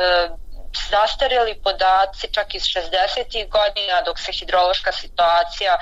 zastarjeli 0.91 1.61
podaci 1.65 2.33
čak 2.33 2.55
iz 2.55 2.63
60. 2.63 3.51
godina 3.57 3.97
dok 4.07 4.19
se 4.19 4.33
hidrološka 4.33 4.93
situacija 4.93 5.73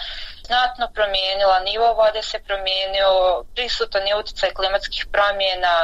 znatno 0.48 0.84
promijenila, 0.96 1.66
nivo 1.70 1.88
vode 2.02 2.22
se 2.30 2.38
promijenio, 2.48 3.10
prisutan 3.54 4.04
je 4.06 4.18
utjecaj 4.20 4.50
klimatskih 4.58 5.02
promjena, 5.14 5.76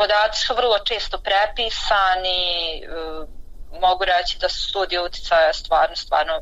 podaci 0.00 0.38
su 0.46 0.52
vrlo 0.60 0.78
često 0.88 1.16
prepisani, 1.28 2.42
e, 2.76 2.86
mogu 3.84 4.02
reći 4.12 4.38
da 4.42 4.48
su 4.48 4.60
studije 4.68 5.00
utjecaja 5.08 5.52
stvarno, 5.52 5.96
stvarno 5.96 6.34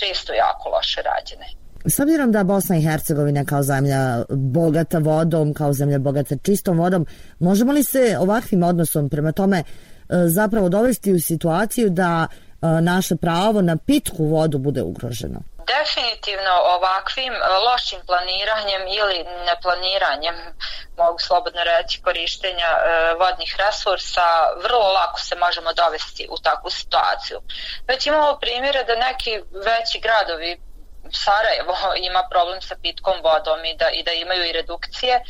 često 0.00 0.32
jako 0.32 0.64
loše 0.68 1.00
rađene. 1.10 1.46
S 1.86 2.00
obzirom 2.00 2.32
da 2.32 2.44
Bosna 2.44 2.76
i 2.76 2.82
Hercegovina 2.82 3.44
kao 3.44 3.62
zemlja 3.62 4.24
bogata 4.28 4.98
vodom, 4.98 5.54
kao 5.54 5.72
zemlja 5.72 5.98
bogata 5.98 6.34
čistom 6.42 6.78
vodom, 6.78 7.06
možemo 7.38 7.72
li 7.72 7.84
se 7.84 8.16
ovakvim 8.20 8.62
odnosom 8.62 9.10
prema 9.10 9.32
tome 9.32 9.62
E, 10.08 10.28
zapravo 10.28 10.68
dovesti 10.68 11.12
u 11.12 11.20
situaciju 11.20 11.90
da 11.90 12.26
e, 12.30 12.66
naše 12.80 13.16
pravo 13.16 13.62
na 13.62 13.76
pitku 13.76 14.24
vodu 14.24 14.58
bude 14.58 14.82
ugroženo? 14.82 15.40
definitivno 15.74 16.54
ovakvim 16.76 17.32
e, 17.32 17.38
lošim 17.66 18.00
planiranjem 18.06 18.82
ili 18.98 19.18
neplaniranjem, 19.48 20.36
mogu 20.96 21.18
slobodno 21.18 21.60
reći, 21.64 22.02
korištenja 22.02 22.70
vodnih 23.20 23.56
resursa, 23.64 24.28
vrlo 24.64 24.88
lako 24.98 25.20
se 25.20 25.34
možemo 25.36 25.72
dovesti 25.72 26.28
u 26.30 26.36
takvu 26.38 26.70
situaciju. 26.70 27.38
Već 27.88 28.06
imamo 28.06 28.38
primjere 28.40 28.84
da 28.84 28.96
neki 28.96 29.32
veći 29.68 30.00
gradovi 30.00 30.60
Sarajevo 31.12 31.74
ima 32.08 32.22
problem 32.30 32.62
sa 32.62 32.74
pitkom 32.82 33.14
vodom 33.22 33.64
i 33.64 33.76
da, 33.76 33.88
i 33.90 34.02
da 34.02 34.12
imaju 34.12 34.44
i 34.44 34.52
redukcije 34.52 35.22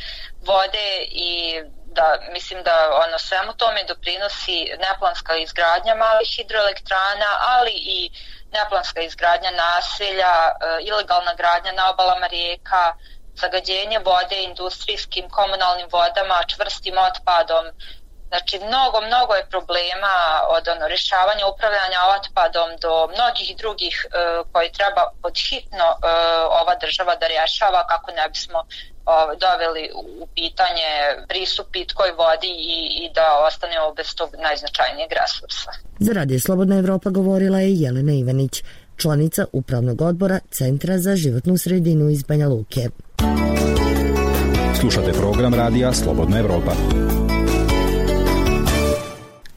vode 0.45 0.89
i 1.09 1.61
da 1.95 2.17
mislim 2.31 2.63
da 2.63 2.75
ono 3.07 3.17
svemu 3.19 3.53
tome 3.53 3.83
doprinosi 3.83 4.57
neplanska 4.87 5.35
izgradnja 5.35 5.95
malih 5.95 6.27
hidroelektrana, 6.35 7.29
ali 7.39 7.71
i 7.71 8.09
neplanska 8.51 9.01
izgradnja 9.01 9.51
naselja, 9.51 10.33
e, 10.49 10.83
ilegalna 10.89 11.33
gradnja 11.33 11.71
na 11.71 11.89
obalama 11.89 12.27
rijeka, 12.27 12.93
zagađenje 13.41 13.99
vode 13.99 14.43
industrijskim 14.43 15.29
komunalnim 15.29 15.87
vodama, 15.91 16.43
čvrstim 16.47 16.95
otpadom. 16.97 17.65
Znači, 18.35 18.55
mnogo, 18.69 18.97
mnogo 19.09 19.33
je 19.39 19.49
problema 19.53 20.15
od 20.57 20.63
ono, 20.73 20.83
rješavanja 20.93 21.45
upravljanja 21.53 21.99
otpadom 22.17 22.69
do 22.83 22.93
mnogih 23.15 23.47
drugih 23.61 23.95
e, 24.03 24.07
koji 24.51 24.67
treba 24.77 25.03
podhitno 25.23 25.87
e, 25.93 25.95
ova 26.61 26.73
država 26.83 27.13
da 27.21 27.25
rješava 27.35 27.81
kako 27.91 28.09
ne 28.19 28.25
bismo 28.33 28.59
ovaj, 29.13 29.35
doveli 29.45 29.83
u 30.21 30.27
pitanje 30.37 30.89
pristup 31.31 31.67
pitkoj 31.75 32.09
vodi 32.21 32.51
i, 32.75 32.77
i 33.01 33.03
da 33.17 33.27
ostanemo 33.47 33.87
bez 33.97 34.07
tog 34.19 34.29
najznačajnijeg 34.45 35.11
resursa. 35.21 35.71
Za 36.05 36.11
Radio 36.19 36.39
Slobodna 36.45 36.75
Evropa 36.83 37.09
govorila 37.09 37.59
je 37.59 37.79
Jelena 37.83 38.13
Ivanić, 38.21 38.53
članica 39.01 39.41
Upravnog 39.59 40.01
odbora 40.01 40.39
Centra 40.57 40.97
za 40.97 41.15
životnu 41.15 41.57
sredinu 41.57 42.09
iz 42.09 42.23
Banja 42.23 42.47
Luke. 42.47 42.83
Slušate 44.79 45.11
program 45.11 45.53
Radija 45.53 45.93
Slobodna 45.93 46.39
Evropa. 46.39 46.73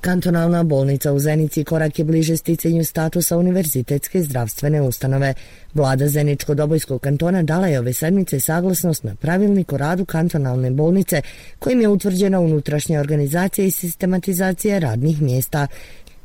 Kantonalna 0.09 0.62
bolnica 0.62 1.12
u 1.12 1.19
Zenici 1.19 1.65
korak 1.65 1.99
je 1.99 2.05
bliže 2.05 2.37
sticanju 2.37 2.85
statusa 2.85 3.37
univerzitetske 3.37 4.23
zdravstvene 4.23 4.81
ustanove. 4.83 5.35
Vlada 5.75 6.05
Zeničko-Dobojskog 6.05 7.00
kantona 7.00 7.43
dala 7.43 7.67
je 7.67 7.79
ove 7.79 7.93
sedmice 7.93 8.41
saglasnost 8.41 9.05
na 9.05 9.15
pravilnik 9.15 9.73
o 9.73 9.77
radu 9.77 10.05
kantonalne 10.05 10.71
bolnice 10.71 11.23
kojim 11.59 11.81
je 11.81 11.88
utvrđena 11.88 12.41
unutrašnja 12.41 13.00
organizacija 13.00 13.65
i 13.65 13.71
sistematizacija 13.71 14.79
radnih 14.79 15.23
mjesta. 15.23 15.67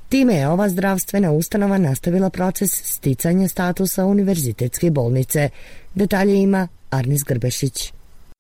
Time 0.10 0.36
je 0.36 0.48
ova 0.48 0.70
zdravstvena 0.70 1.32
ustanova 1.32 1.78
nastavila 1.78 2.30
proces 2.30 2.72
sticanja 2.84 3.48
statusa 3.48 4.06
univerzitetske 4.06 4.92
bolnice. 4.92 5.50
Detalje 5.96 6.36
ima 6.36 6.68
Arnis 6.90 7.24
Grbešić. 7.24 7.94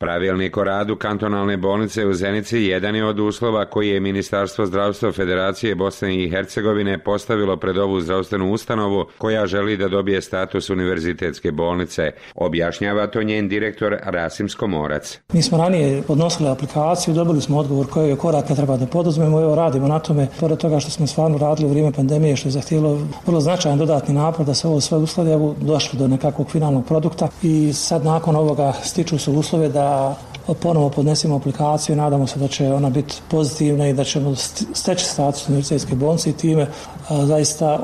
Pravilnik 0.04 0.58
o 0.58 0.64
radu 0.64 0.96
kantonalne 0.96 1.58
bolnice 1.58 2.06
u 2.06 2.14
Zenici 2.14 2.58
jedan 2.58 2.96
je 2.96 3.06
od 3.06 3.20
uslova 3.20 3.66
koji 3.66 3.90
je 3.90 4.00
Ministarstvo 4.00 4.66
zdravstva 4.66 5.12
Federacije 5.12 5.76
Bosne 5.76 6.24
i 6.24 6.30
Hercegovine 6.30 6.98
postavilo 6.98 7.58
pred 7.58 7.78
ovu 7.78 8.02
zdravstvenu 8.02 8.52
ustanovu 8.52 9.06
koja 9.18 9.46
želi 9.46 9.78
da 9.78 9.88
dobije 9.88 10.22
status 10.22 10.70
univerzitetske 10.70 11.52
bolnice. 11.52 12.12
Objašnjava 12.36 13.08
to 13.08 13.24
njen 13.24 13.50
direktor 13.50 13.98
Rasim 14.04 14.50
Skomorac. 14.50 15.20
Mi 15.34 15.42
smo 15.42 15.58
ranije 15.58 16.02
podnosili 16.02 16.50
aplikaciju, 16.50 17.14
dobili 17.14 17.42
smo 17.42 17.58
odgovor 17.58 17.88
koje 17.90 18.10
je 18.10 18.16
korake 18.16 18.56
treba 18.56 18.78
da 18.78 18.86
poduzmemo, 18.86 19.42
evo 19.42 19.56
radimo 19.56 19.88
na 19.88 20.00
tome, 20.00 20.28
pored 20.40 20.58
toga 20.58 20.80
što 20.80 20.92
smo 20.92 21.08
stvarno 21.08 21.38
radili 21.38 21.68
u 21.68 21.70
vrijeme 21.70 21.92
pandemije, 21.92 22.36
što 22.36 22.48
je 22.48 22.52
zahtijelo 22.52 23.00
vrlo 23.26 23.42
značajan 23.42 23.78
dodatni 23.78 24.14
napor 24.14 24.46
da 24.46 24.54
se 24.54 24.68
ovo 24.68 24.82
sve 24.82 24.98
uslovi, 24.98 25.32
evo 25.32 25.56
došli 25.62 26.00
do 26.00 26.08
nekakvog 26.08 26.52
finalnog 26.52 26.86
produkta 26.86 27.28
i 27.44 27.74
sad 27.74 28.06
nakon 28.06 28.36
ovoga 28.36 28.74
stiču 28.84 29.18
se 29.18 29.32
uslove 29.32 29.70
da 29.70 29.93
어, 29.94 30.33
ponovo 30.62 30.90
podnesimo 30.90 31.36
aplikaciju, 31.36 31.96
nadamo 31.96 32.28
se 32.28 32.40
da 32.40 32.48
će 32.48 32.74
ona 32.74 32.90
biti 32.90 33.16
pozitivna 33.28 33.88
i 33.88 33.94
da 33.94 34.04
ćemo 34.04 34.36
steći 34.74 35.06
status 35.06 35.48
univerzitetske 35.48 35.96
bolnice 35.96 36.30
i 36.30 36.34
time 36.34 36.68
a, 37.10 37.26
zaista 37.26 37.80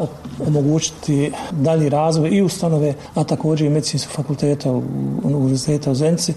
omogućiti 0.47 1.31
dalji 1.51 1.89
razvoj 1.89 2.29
i 2.29 2.41
ustanove, 2.41 2.93
a 3.15 3.23
također 3.23 3.67
i 3.67 3.69
medicinskog 3.69 4.15
fakulteta 4.15 4.71
u 4.71 4.83
univerziteta 5.23 5.91
u 5.91 5.95
Zenci. 5.95 6.33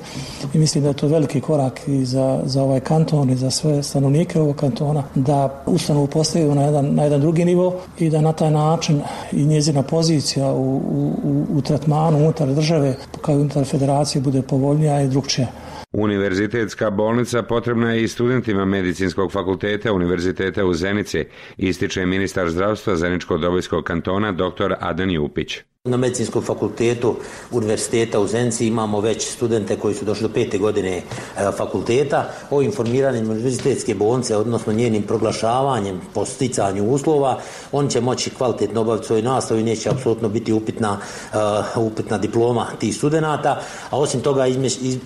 I 0.54 0.58
mislim 0.58 0.82
da 0.82 0.90
je 0.90 0.94
to 0.94 1.06
veliki 1.06 1.40
korak 1.40 1.80
i 1.86 2.04
za, 2.04 2.40
za 2.44 2.62
ovaj 2.62 2.80
kanton 2.80 3.30
i 3.30 3.36
za 3.36 3.50
sve 3.50 3.82
stanovnike 3.82 4.40
ovog 4.40 4.56
kantona 4.56 5.02
da 5.14 5.62
ustanovu 5.66 6.06
postavimo 6.06 6.54
na 6.54 6.62
jedan, 6.62 6.94
na 6.94 7.02
jedan 7.02 7.20
drugi 7.20 7.44
nivo 7.44 7.74
i 7.98 8.10
da 8.10 8.20
na 8.20 8.32
taj 8.32 8.50
način 8.50 9.02
i 9.32 9.44
njezina 9.44 9.82
pozicija 9.82 10.52
u, 10.52 10.76
u, 10.76 11.12
u, 11.24 11.46
u 11.58 11.62
tretmanu 11.62 12.18
unutar 12.18 12.48
države 12.48 12.96
kao 13.22 13.34
i 13.34 13.40
unutar 13.40 13.64
federacije 13.64 14.22
bude 14.22 14.42
povoljnija 14.42 15.02
i 15.02 15.08
drugčija. 15.08 15.46
Univerzitetska 15.92 16.90
bolnica 16.90 17.42
potrebna 17.42 17.92
je 17.92 18.02
i 18.02 18.08
studentima 18.08 18.64
medicinskog 18.64 19.32
fakulteta 19.32 19.92
Univerziteta 19.92 20.64
u 20.64 20.74
Zenici, 20.74 21.24
ističe 21.56 22.06
ministar 22.06 22.50
zdravstva 22.50 22.94
Zeničko-Dobojskog 22.96 23.82
kantona 23.82 24.32
dr. 24.32 24.74
Adan 24.80 25.10
Jupić. 25.10 25.60
Na 25.84 25.96
medicinskom 25.96 26.42
fakultetu 26.42 27.16
Univerziteta 27.50 28.20
u 28.20 28.26
Zenci 28.26 28.66
imamo 28.66 29.00
već 29.00 29.30
studente 29.30 29.76
koji 29.76 29.94
su 29.94 30.04
došli 30.04 30.28
do 30.28 30.34
pete 30.34 30.58
godine 30.58 30.96
e, 30.96 31.02
fakulteta. 31.56 32.30
O 32.50 32.62
informiranjem 32.62 33.30
univerzitetske 33.30 33.94
bolnice, 33.94 34.36
odnosno 34.36 34.72
njenim 34.72 35.02
proglašavanjem 35.02 36.00
po 36.14 36.24
sticanju 36.24 36.84
uslova, 36.84 37.40
on 37.72 37.88
će 37.88 38.00
moći 38.00 38.30
kvalitetno 38.30 38.80
obaviti 38.80 39.06
svoju 39.06 39.22
nastavu 39.22 39.60
i 39.60 39.64
neće 39.64 39.90
apsolutno 39.90 40.28
biti 40.28 40.52
upitna, 40.52 40.98
uh, 41.76 41.86
upitna 41.86 42.18
diploma 42.18 42.66
tih 42.80 42.96
studenta. 42.96 43.60
A 43.90 43.98
osim 43.98 44.20
toga 44.20 44.46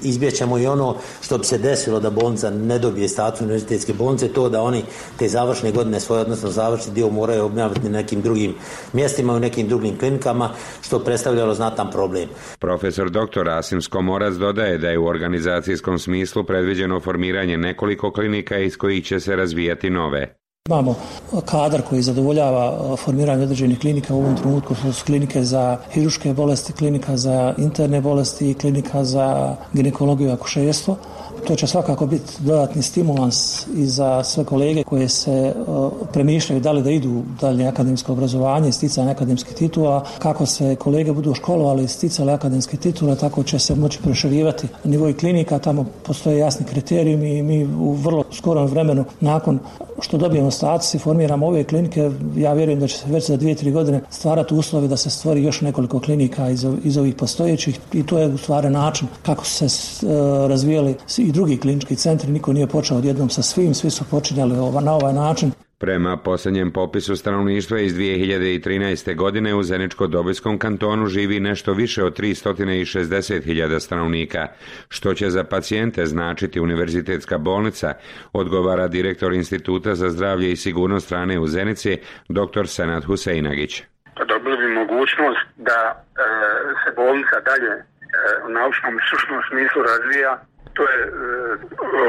izbjećemo 0.02 0.58
i 0.58 0.66
ono 0.66 0.96
što 1.20 1.38
bi 1.38 1.44
se 1.44 1.58
desilo 1.58 2.00
da 2.00 2.10
bolnica 2.10 2.50
ne 2.50 2.78
dobije 2.78 3.08
status 3.08 3.40
univerzitetske 3.40 3.92
bolnice, 3.92 4.28
to 4.28 4.48
da 4.48 4.62
oni 4.62 4.84
te 5.18 5.28
završne 5.28 5.72
godine 5.72 6.00
svoje, 6.00 6.20
odnosno 6.20 6.50
završni 6.50 6.92
dio 6.92 7.10
moraju 7.10 7.44
obnaviti 7.44 7.88
na 7.88 7.98
nekim 7.98 8.22
drugim 8.22 8.54
mjestima, 8.92 9.32
u 9.32 9.40
nekim 9.40 9.68
drugim 9.68 9.98
klinikama, 9.98 10.50
što 10.82 10.98
predstavljalo 10.98 11.54
znatan 11.54 11.90
problem. 11.90 12.28
Profesor 12.58 13.10
dr. 13.10 13.48
Asim 13.48 13.82
Skomorac 13.82 14.34
dodaje 14.34 14.78
da 14.78 14.88
je 14.88 14.98
u 14.98 15.06
organizacijskom 15.06 15.98
smislu 15.98 16.44
predviđeno 16.44 17.00
formiranje 17.00 17.56
nekoliko 17.56 18.12
klinika 18.12 18.58
iz 18.58 18.76
kojih 18.76 19.04
će 19.04 19.20
se 19.20 19.36
razvijati 19.36 19.90
nove. 19.90 20.36
Imamo 20.68 20.94
kadar 21.50 21.82
koji 21.82 22.02
zadovoljava 22.02 22.96
formiranje 22.96 23.42
određenih 23.42 23.78
klinika 23.78 24.14
u 24.14 24.18
ovom 24.18 24.36
trenutku, 24.36 24.74
to 24.74 24.92
su 24.92 25.04
klinike 25.04 25.42
za 25.42 25.78
hiruške 25.92 26.34
bolesti, 26.34 26.72
klinika 26.72 27.16
za 27.16 27.54
interne 27.58 28.00
bolesti 28.00 28.50
i 28.50 28.54
klinika 28.54 29.04
za 29.04 29.56
ginekologiju 29.72 30.28
i 30.28 30.32
akušestvo. 30.32 30.96
To 31.46 31.56
će 31.56 31.66
svakako 31.66 32.06
biti 32.06 32.32
dodatni 32.38 32.82
stimulans 32.82 33.66
i 33.66 33.86
za 33.86 34.24
sve 34.24 34.44
kolege 34.44 34.84
koje 34.84 35.08
se 35.08 35.32
e, 35.32 35.54
premišljaju 36.12 36.60
da 36.60 36.72
li 36.72 36.82
da 36.82 36.90
idu 36.90 37.22
dalje 37.40 37.66
akademsko 37.66 38.12
obrazovanje, 38.12 38.72
sticanje 38.72 39.10
akademskih 39.10 39.54
titula. 39.54 40.04
Kako 40.18 40.46
se 40.46 40.76
kolege 40.76 41.12
budu 41.12 41.34
školovali 41.34 41.88
sticali 41.88 42.32
akademske 42.32 42.76
titule, 42.76 43.16
tako 43.16 43.42
će 43.42 43.58
se 43.58 43.74
moći 43.74 44.02
proširivati 44.02 44.68
nivoj 44.84 45.16
klinika. 45.16 45.58
Tamo 45.58 45.86
postoje 46.02 46.38
jasni 46.38 46.66
kriterijumi 46.66 47.38
i 47.38 47.42
mi 47.42 47.64
u 47.64 47.92
vrlo 47.92 48.24
skorom 48.32 48.66
vremenu 48.66 49.04
nakon 49.20 49.58
što 50.00 50.18
dobijemo 50.18 50.50
status 50.50 50.94
i 50.94 50.98
formiramo 50.98 51.46
ove 51.46 51.64
klinike, 51.64 52.10
ja 52.36 52.52
vjerujem 52.52 52.80
da 52.80 52.86
će 52.86 52.96
se 52.96 53.08
već 53.08 53.26
za 53.26 53.36
dvije, 53.36 53.54
tri 53.54 53.72
godine 53.72 54.00
stvarati 54.10 54.54
uslovi 54.54 54.88
da 54.88 54.96
se 54.96 55.10
stvori 55.10 55.42
još 55.42 55.60
nekoliko 55.60 56.00
klinika 56.00 56.50
iz, 56.50 56.66
iz 56.84 56.96
ovih 56.98 57.14
postojećih 57.14 57.80
i 57.92 58.06
to 58.06 58.18
je 58.18 58.26
u 58.26 58.38
stvari 58.38 58.70
način 58.70 59.08
kako 59.22 59.44
su 59.44 59.68
se 59.68 60.06
uh, 60.06 60.10
razvijali 60.48 60.94
i 61.18 61.25
drugi 61.32 61.56
klinički 61.56 61.96
centri, 61.96 62.32
niko 62.32 62.52
nije 62.52 62.66
počeo 62.66 62.96
odjednom 62.96 63.30
sa 63.30 63.42
svim, 63.42 63.74
svi 63.74 63.90
su 63.90 64.04
počinjali 64.10 64.58
ova, 64.58 64.80
na 64.80 64.94
ovaj 64.94 65.12
način. 65.12 65.52
Prema 65.78 66.16
posljednjem 66.16 66.70
popisu 66.72 67.16
stanovništva 67.16 67.78
iz 67.78 67.94
2013. 67.94 69.14
godine 69.16 69.54
u 69.54 69.62
Zeničko-Dobojskom 69.62 70.58
kantonu 70.58 71.06
živi 71.06 71.40
nešto 71.40 71.72
više 71.72 72.04
od 72.04 72.18
360.000 72.18 73.80
stanovnika, 73.80 74.46
što 74.88 75.14
će 75.14 75.30
za 75.30 75.44
pacijente 75.44 76.06
značiti 76.06 76.60
univerzitetska 76.60 77.38
bolnica, 77.38 77.94
odgovara 78.32 78.88
direktor 78.88 79.32
Instituta 79.32 79.94
za 79.94 80.10
zdravlje 80.10 80.52
i 80.52 80.56
sigurnost 80.56 81.06
strane 81.06 81.38
u 81.38 81.46
Zenici, 81.46 81.98
dr. 82.28 82.66
Senat 82.66 83.04
Huseinagić. 83.04 83.82
Pa 84.16 84.24
dobili 84.24 84.56
bi 84.56 84.74
mogućnost 84.74 85.46
da 85.56 85.80
e, 85.82 86.22
se 86.84 86.92
bolnica 86.96 87.40
dalje 87.50 87.72
e, 87.72 87.82
u 88.46 88.48
naučnom 88.48 88.94
sušnom 89.10 89.40
smislu 89.48 89.82
razvija, 89.82 90.40
to 90.74 90.82
je 90.92 90.98
e, 91.04 91.10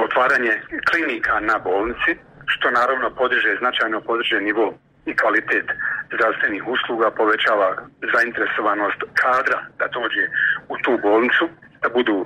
otvaranje 0.05 0.53
klinika 0.89 1.39
na 1.39 1.57
bolnici, 1.57 2.11
što 2.45 2.71
naravno 2.71 3.09
podiže, 3.09 3.57
značajno 3.59 4.01
podiže 4.01 4.41
nivo 4.41 4.73
i 5.05 5.15
kvalitet 5.15 5.67
zdravstvenih 6.13 6.63
usluga, 6.67 7.11
povećava 7.11 7.75
zainteresovanost 8.13 8.99
kadra 9.21 9.59
da 9.79 9.85
dođe 9.87 10.23
u 10.69 10.75
tu 10.83 10.99
bolnicu, 11.01 11.45
da 11.87 11.93
budu 11.93 12.15
e, 12.19 12.25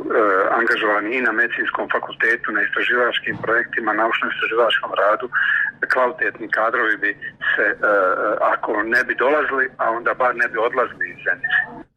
angažovani 0.59 1.09
i 1.17 1.21
na 1.21 1.31
medicinskom 1.31 1.85
fakultetu, 1.95 2.47
na 2.51 2.61
istraživačkim 2.67 3.35
projektima, 3.45 3.99
naučno-istraživačkom 4.01 4.91
radu, 5.03 5.25
kvalitetni 5.93 6.47
kadrovi 6.57 6.95
bi 7.03 7.11
se, 7.53 7.65
e, 7.71 7.75
ako 8.53 8.71
ne 8.93 9.01
bi 9.07 9.13
dolazili, 9.23 9.65
a 9.77 9.85
onda 9.97 10.11
bar 10.13 10.33
ne 10.41 10.47
bi 10.51 10.57
odlazili 10.67 11.05
iz 11.09 11.19
zemlje. 11.27 11.49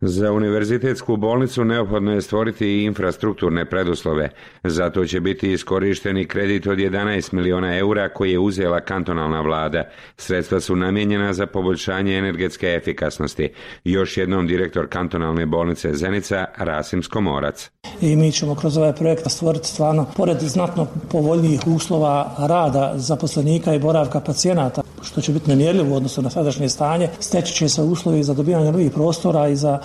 Za 0.07 0.33
univerzitetsku 0.33 1.17
bolnicu 1.17 1.65
neophodno 1.65 2.13
je 2.15 2.21
stvoriti 2.21 2.67
i 2.67 2.85
infrastrukturne 2.85 3.65
preduslove. 3.65 4.29
Zato 4.65 5.05
će 5.05 5.21
biti 5.21 5.53
iskorišteni 5.53 6.29
kredit 6.29 6.67
od 6.67 6.79
11 6.79 7.33
miliona 7.33 7.79
eura 7.79 8.09
koji 8.09 8.33
je 8.33 8.39
uzela 8.39 8.81
kantonalna 8.81 9.41
vlada. 9.41 9.83
Sredstva 10.17 10.61
su 10.61 10.77
namjenjena 10.77 11.33
za 11.33 11.47
poboljšanje 11.47 12.19
energetske 12.19 12.67
efikasnosti. 12.67 13.53
Još 13.85 14.17
jednom 14.17 14.47
direktor 14.47 14.89
kantonalne 14.89 15.47
bolnice 15.47 15.93
Zenica, 15.93 16.45
Rasim 16.57 17.03
Skomorac. 17.03 17.54
I 18.01 18.17
mi 18.17 18.33
ćemo 18.33 18.55
kroz 18.55 18.77
ovaj 18.77 18.93
projekt 18.93 19.31
stvoriti 19.31 19.69
stvarno, 19.69 20.07
pored 20.17 20.41
znatno 20.41 20.87
povoljnijih 21.11 21.61
uslova 21.67 22.35
rada 22.39 22.93
zaposlenika 22.97 23.75
i 23.75 23.79
boravka 23.79 24.21
pacijenata, 24.21 24.83
što 25.03 25.21
će 25.21 25.33
biti 25.33 25.51
nemjerljivo 25.51 25.95
u 25.95 25.97
odnosu 25.97 26.23
na 26.23 26.31
sadašnje 26.31 26.69
stanje, 26.69 27.09
steći 27.21 27.55
će 27.55 27.69
se 27.69 27.83
uslovi 27.83 28.23
za 28.23 28.35
dobivanje 28.35 28.73
novih 28.73 28.91
prostora 28.91 29.49
i 29.49 29.57
za 29.57 29.79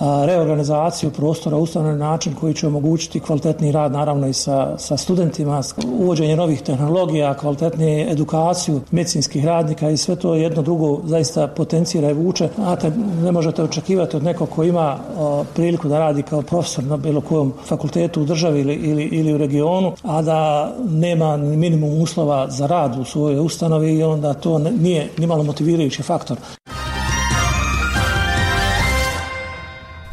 reorganizaciju 0.00 1.10
prostora 1.10 1.56
ustavno 1.56 1.96
način 1.96 2.34
koji 2.40 2.54
će 2.54 2.66
omogućiti 2.66 3.20
kvalitetni 3.20 3.72
rad 3.72 3.92
naravno 3.92 4.26
i 4.28 4.32
sa, 4.32 4.78
sa 4.78 4.96
studentima, 4.96 5.62
uvođenje 5.98 6.36
novih 6.36 6.62
tehnologija, 6.62 7.34
kvalitetni 7.34 8.10
edukaciju 8.10 8.80
medicinskih 8.90 9.44
radnika 9.44 9.90
i 9.90 9.96
sve 9.96 10.16
to 10.16 10.34
jedno 10.34 10.62
drugo 10.62 11.00
zaista 11.04 11.46
potencira 11.46 12.10
i 12.10 12.14
vuče. 12.14 12.48
Znate, 12.54 12.92
ne 13.22 13.32
možete 13.32 13.62
očekivati 13.62 14.16
od 14.16 14.24
nekog 14.24 14.50
ko 14.50 14.64
ima 14.64 14.98
o, 15.18 15.44
priliku 15.54 15.88
da 15.88 15.98
radi 15.98 16.22
kao 16.22 16.42
profesor 16.42 16.84
na 16.84 16.96
bilo 16.96 17.20
kojom 17.20 17.52
fakultetu 17.64 18.22
u 18.22 18.24
državi 18.24 18.60
ili, 18.60 18.74
ili, 18.74 19.04
ili 19.04 19.34
u 19.34 19.38
regionu, 19.38 19.92
a 20.02 20.22
da 20.22 20.72
nema 20.88 21.36
minimum 21.36 22.02
uslova 22.02 22.50
za 22.50 22.66
rad 22.66 22.98
u 22.98 23.04
svojoj 23.04 23.40
ustanovi 23.40 23.94
i 23.94 24.02
onda 24.02 24.34
to 24.34 24.58
nije 24.58 25.08
nimalo 25.18 25.42
motivirajući 25.42 26.02
faktor. 26.02 26.36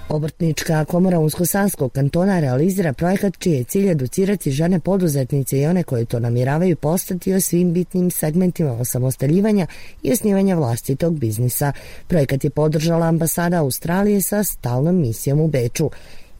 Obrtnička 0.09 0.85
komora 0.85 1.19
Unsko-Sanskog 1.19 1.91
kantona 1.91 2.39
realizira 2.39 2.93
projekat 2.93 3.37
čiji 3.39 3.53
je 3.53 3.63
cilj 3.63 3.91
educirati 3.91 4.51
žene 4.51 4.79
poduzetnice 4.79 5.59
i 5.59 5.65
one 5.65 5.83
koje 5.83 6.05
to 6.05 6.19
namiravaju 6.19 6.75
postati 6.75 7.33
o 7.33 7.41
svim 7.41 7.73
bitnim 7.73 8.11
segmentima 8.11 8.71
osamostaljivanja 8.71 9.67
i 10.03 10.11
osnivanja 10.11 10.55
vlastitog 10.55 11.19
biznisa. 11.19 11.71
Projekat 12.07 12.43
je 12.43 12.49
podržala 12.49 13.07
ambasada 13.07 13.59
Australije 13.59 14.21
sa 14.21 14.43
stalnom 14.43 15.01
misijom 15.01 15.39
u 15.39 15.47
Beču. 15.47 15.89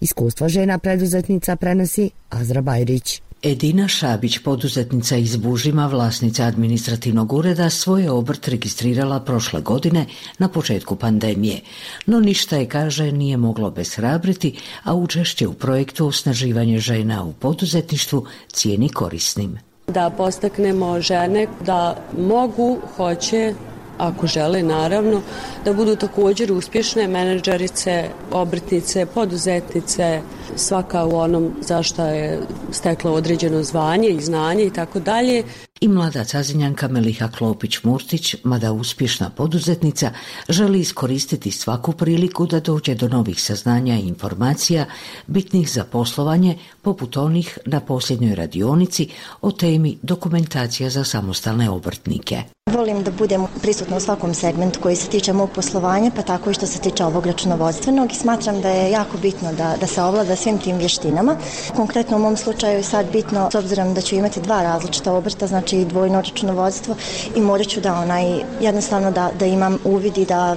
Iskustva 0.01 0.49
žena 0.49 0.77
preduzetnica 0.77 1.55
prenosi 1.55 2.09
Azra 2.29 2.61
Bajrić. 2.61 3.21
Edina 3.43 3.87
Šabić, 3.87 4.39
poduzetnica 4.39 5.15
iz 5.15 5.35
Bužima, 5.35 5.87
vlasnica 5.87 6.43
administrativnog 6.43 7.33
ureda, 7.33 7.69
svoje 7.69 8.11
obrt 8.11 8.47
registrirala 8.47 9.19
prošle 9.19 9.61
godine 9.61 10.05
na 10.37 10.47
početku 10.49 10.95
pandemije. 10.95 11.61
No 12.05 12.19
ništa 12.19 12.57
je, 12.57 12.65
kaže, 12.65 13.11
nije 13.11 13.37
moglo 13.37 13.71
beshrabriti, 13.71 14.55
a 14.83 14.93
učešće 14.93 15.47
u 15.47 15.53
projektu 15.53 16.07
osnaživanje 16.07 16.79
žena 16.79 17.23
u 17.23 17.33
poduzetništvu 17.33 18.25
cijeni 18.51 18.89
korisnim. 18.89 19.59
Da 19.87 20.09
postaknemo 20.09 21.01
žene 21.01 21.47
da 21.65 21.97
mogu, 22.17 22.77
hoće, 22.97 23.53
ako 23.99 24.27
žele 24.27 24.63
naravno, 24.63 25.21
da 25.65 25.73
budu 25.73 25.95
također 25.95 26.51
uspješne 26.51 27.07
menadžerice, 27.07 28.09
obrtnice, 28.31 29.05
poduzetnice, 29.05 30.21
svaka 30.55 31.05
u 31.05 31.17
onom 31.17 31.51
zašta 31.61 32.07
je 32.07 32.39
stekla 32.71 33.11
određeno 33.11 33.63
zvanje 33.63 34.09
i 34.09 34.21
znanje 34.21 34.63
i 34.65 34.73
tako 34.73 34.99
dalje. 34.99 35.43
I 35.81 35.87
mlada 35.87 36.23
cazinjanka 36.23 36.87
Meliha 36.87 37.29
Klopić-Murtić, 37.39 38.35
mada 38.43 38.71
uspješna 38.71 39.29
poduzetnica, 39.29 40.11
želi 40.49 40.79
iskoristiti 40.79 41.51
svaku 41.51 41.91
priliku 41.91 42.45
da 42.45 42.59
dođe 42.59 42.95
do 42.95 43.07
novih 43.07 43.41
saznanja 43.41 43.95
i 43.95 44.07
informacija 44.07 44.85
bitnih 45.27 45.71
za 45.71 45.83
poslovanje, 45.83 46.57
poput 46.81 47.17
onih 47.17 47.57
na 47.65 47.79
posljednjoj 47.79 48.35
radionici 48.35 49.07
o 49.41 49.51
temi 49.51 49.97
dokumentacija 50.01 50.89
za 50.89 51.03
samostalne 51.03 51.69
obrtnike. 51.69 52.43
Volim 52.79 53.01
da 53.03 53.11
budem 53.11 53.41
prisutna 53.61 53.97
u 53.97 53.99
svakom 53.99 54.33
segmentu 54.33 54.79
koji 54.79 54.95
se 54.95 55.07
tiče 55.09 55.33
mog 55.33 55.49
poslovanja, 55.51 56.11
pa 56.15 56.21
tako 56.21 56.49
i 56.49 56.53
što 56.53 56.67
se 56.67 56.79
tiče 56.79 57.05
ovog 57.05 57.25
računovodstvenog 57.25 58.11
i 58.11 58.15
smatram 58.15 58.61
da 58.61 58.69
je 58.69 58.91
jako 58.91 59.17
bitno 59.17 59.51
da, 59.53 59.73
da 59.81 59.87
se 59.87 60.01
ovlada 60.03 60.35
svim 60.35 60.57
tim 60.57 60.77
vještinama. 60.77 61.35
Konkretno 61.75 62.17
u 62.17 62.19
mom 62.19 62.37
slučaju 62.37 62.77
je 62.77 62.83
sad 62.83 63.11
bitno, 63.11 63.49
s 63.51 63.55
obzirom 63.55 63.93
da 63.93 64.01
ću 64.01 64.15
imati 64.15 64.41
dva 64.41 64.61
različita 64.63 65.13
obrta, 65.13 65.47
znači 65.47 65.85
dvojno 65.85 66.21
računovodstvo 66.21 66.95
i 67.35 67.41
morat 67.41 67.67
ću 67.67 67.81
da 67.81 67.93
onaj, 67.99 68.39
jednostavno 68.61 69.11
da, 69.11 69.29
da 69.39 69.45
imam 69.45 69.77
uvid 69.83 70.17
i 70.17 70.25
da 70.25 70.55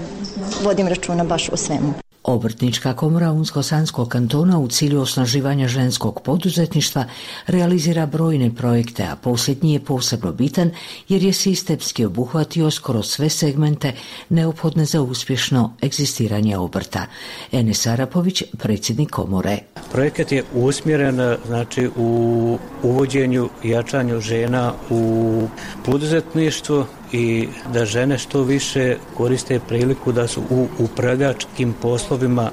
vodim 0.63 0.89
računa 0.89 1.25
baš 1.25 1.49
u 1.49 1.57
svemu. 1.57 2.12
Obrtnička 2.25 2.95
komora 2.95 3.33
Unsko-Sanskog 3.33 4.09
kantona 4.09 4.59
u 4.59 4.69
cilju 4.69 5.01
osnaživanja 5.01 5.69
ženskog 5.69 6.21
poduzetništva 6.25 7.05
realizira 7.47 8.07
brojne 8.07 8.55
projekte, 8.55 9.03
a 9.03 9.17
posljednji 9.17 9.73
je 9.73 9.85
posebno 9.85 10.33
bitan 10.33 10.71
jer 11.09 11.23
je 11.23 11.33
sistemski 11.33 12.05
obuhvatio 12.05 12.71
skoro 12.71 13.03
sve 13.03 13.29
segmente 13.29 13.93
neophodne 14.29 14.85
za 14.85 15.03
uspješno 15.03 15.77
egzistiranje 15.83 16.59
obrta. 16.59 17.07
Enes 17.53 17.87
Arapović, 17.87 18.43
predsjednik 18.59 19.11
komore. 19.11 19.59
Projekat 19.93 20.33
je 20.33 20.45
usmjeren 20.55 21.37
znači, 21.47 21.91
u 21.97 22.59
uvođenju 22.83 23.49
i 23.63 23.69
jačanju 23.69 24.21
žena 24.21 24.73
u 24.91 25.49
poduzetništvo 25.85 26.87
i 27.13 27.49
da 27.73 27.85
žene 27.85 28.19
što 28.19 28.43
više 28.43 28.97
koriste 29.17 29.61
priliku 29.69 30.13
da 30.13 30.29
su 30.29 30.43
u 30.51 30.67
upravljačkim 30.79 31.75
poslovima 31.83 32.51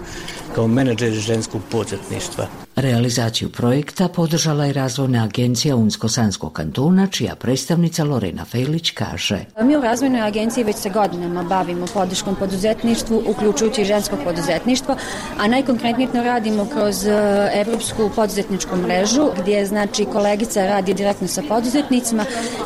kao 0.56 0.68
menadžeri 0.68 1.16
ženskog 1.16 1.62
podsjetništva. 1.72 2.69
Realizaciju 2.82 3.50
projekta 3.50 4.08
podržala 4.08 4.66
je 4.66 4.74
razvojna 4.74 5.24
agencija 5.24 5.76
Unsko-Sanskog 5.76 6.54
kantona, 6.54 7.08
čija 7.08 7.36
predstavnica 7.36 8.04
Lorena 8.04 8.46
Fejlić 8.46 8.92
kaže. 8.92 9.40
Mi 9.62 9.78
u 9.78 9.82
razvojnoj 9.82 10.22
agenciji 10.22 10.64
već 10.64 10.76
se 10.76 10.90
godinama 10.90 11.44
bavimo 11.44 11.86
podrškom 11.94 12.36
poduzetništvu, 12.36 13.24
uključujući 13.28 13.86
žensko 13.86 14.18
poduzetništvo, 14.24 14.96
a 15.38 15.48
najkonkretnije 15.48 16.10
radimo 16.14 16.66
kroz 16.66 17.06
e, 17.06 17.12
Evropsku 17.54 18.10
poduzetničku 18.16 18.76
mrežu, 18.76 19.30
gdje 19.42 19.66
znači 19.66 20.06
kolegica 20.06 20.66
radi 20.66 20.94
direktno 20.94 21.28
sa 21.28 21.42
poduzetnicima 21.50 22.26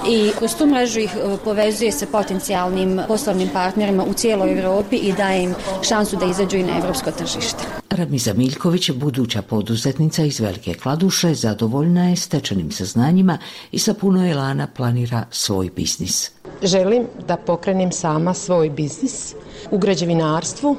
i 0.10 0.32
kroz 0.38 0.56
tu 0.56 0.66
mrežu 0.66 1.00
ih 1.00 1.16
e, 1.16 1.38
povezuje 1.44 1.92
se 1.92 2.06
potencijalnim 2.06 3.02
poslovnim 3.08 3.50
partnerima 3.54 4.04
u 4.04 4.14
cijeloj 4.14 4.60
Evropi 4.60 4.96
i 4.96 5.14
daje 5.14 5.44
im 5.44 5.56
šansu 5.82 6.16
da 6.16 6.26
izađu 6.26 6.58
i 6.58 6.64
na 6.64 6.78
evropsko 6.78 7.12
tržište. 7.12 7.83
Ramiza 7.96 8.34
Miljković, 8.34 8.92
buduća 8.92 9.42
poduzetnica 9.42 10.24
iz 10.24 10.40
Velike 10.40 10.74
Kladuše, 10.74 11.34
zadovoljna 11.34 12.10
je 12.10 12.16
stečenim 12.16 12.72
saznanjima 12.72 13.38
i 13.72 13.80
sa 13.80 13.94
puno 13.94 14.30
elana 14.32 14.68
planira 14.76 15.26
svoj 15.32 15.70
biznis. 15.76 16.32
Želim 16.64 17.08
da 17.28 17.38
pokrenem 17.38 17.92
sama 17.92 18.34
svoj 18.34 18.70
biznis 18.70 19.36
u 19.72 19.78
građevinarstvu. 19.78 20.76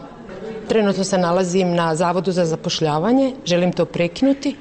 Trenutno 0.69 1.05
se 1.05 1.19
nalazim 1.19 1.75
na 1.75 1.95
Zavodu 1.97 2.33
za 2.33 2.45
zapošljavanje, 2.45 3.35
želim 3.45 3.73
to 3.73 3.85
prekinuti 3.85 4.57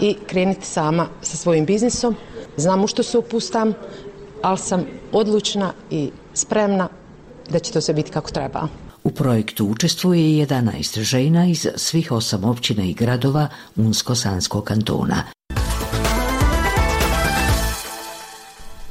i 0.00 0.16
krenuti 0.26 0.66
sama 0.66 1.06
sa 1.20 1.36
svojim 1.36 1.66
biznisom. 1.66 2.16
Znam 2.56 2.84
u 2.84 2.86
što 2.86 3.02
se 3.02 3.18
opustam, 3.18 3.72
ali 4.42 4.58
sam 4.58 4.84
odlučna 5.12 5.72
i 5.90 6.10
spremna 6.34 6.88
da 7.50 7.58
će 7.58 7.72
to 7.72 7.80
sve 7.80 7.94
biti 7.94 8.10
kako 8.10 8.30
treba. 8.30 8.68
U 9.04 9.10
projektu 9.10 9.66
učestvuje 9.66 10.46
11 10.46 11.00
žena 11.00 11.46
iz 11.46 11.66
svih 11.76 12.12
osam 12.12 12.44
općina 12.44 12.84
i 12.84 12.94
gradova 12.94 13.48
Unsko-Sanskog 13.76 14.64
kantona. 14.64 15.22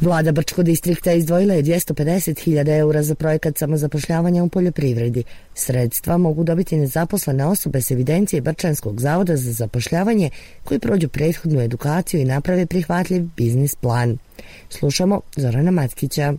Vlada 0.01 0.31
Brčko 0.31 0.63
distrikta 0.63 1.11
izdvojila 1.11 1.53
je 1.53 1.63
250.000 1.63 2.79
eura 2.79 3.03
za 3.03 3.15
projekat 3.15 3.57
samozapošljavanja 3.57 4.43
u 4.43 4.49
poljoprivredi. 4.49 5.23
Sredstva 5.53 6.17
mogu 6.17 6.43
dobiti 6.43 6.77
nezaposlene 6.77 7.45
osobe 7.45 7.81
s 7.81 7.91
evidencije 7.91 8.41
Brčanskog 8.41 9.01
zavoda 9.01 9.37
za 9.37 9.51
zapošljavanje 9.51 10.29
koji 10.63 10.79
prođu 10.79 11.09
prethodnu 11.09 11.61
edukaciju 11.61 12.21
i 12.21 12.25
naprave 12.25 12.65
prihvatljiv 12.65 13.29
biznis 13.37 13.75
plan. 13.75 14.17
Slušamo 14.69 15.21
Zorana 15.35 15.71
Matkića. 15.71 16.33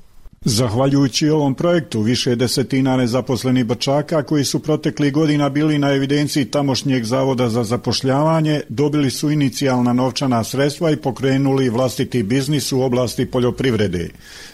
Zahvaljujući 0.45 1.29
ovom 1.29 1.55
projektu, 1.55 2.01
više 2.01 2.37
desetina 2.37 2.97
nezaposlenih 2.97 3.65
brčaka 3.65 4.23
koji 4.23 4.45
su 4.45 4.59
protekli 4.59 5.11
godina 5.11 5.49
bili 5.49 5.79
na 5.79 5.93
evidenciji 5.95 6.45
tamošnjeg 6.45 7.05
zavoda 7.05 7.49
za 7.49 7.65
zapošljavanje, 7.65 8.61
dobili 8.69 9.11
su 9.11 9.31
inicijalna 9.31 9.93
novčana 9.93 10.45
sredstva 10.45 10.91
i 10.91 10.97
pokrenuli 10.97 11.69
vlastiti 11.69 12.23
biznis 12.23 12.73
u 12.73 12.81
oblasti 12.81 13.27
poljoprivrede. 13.27 14.09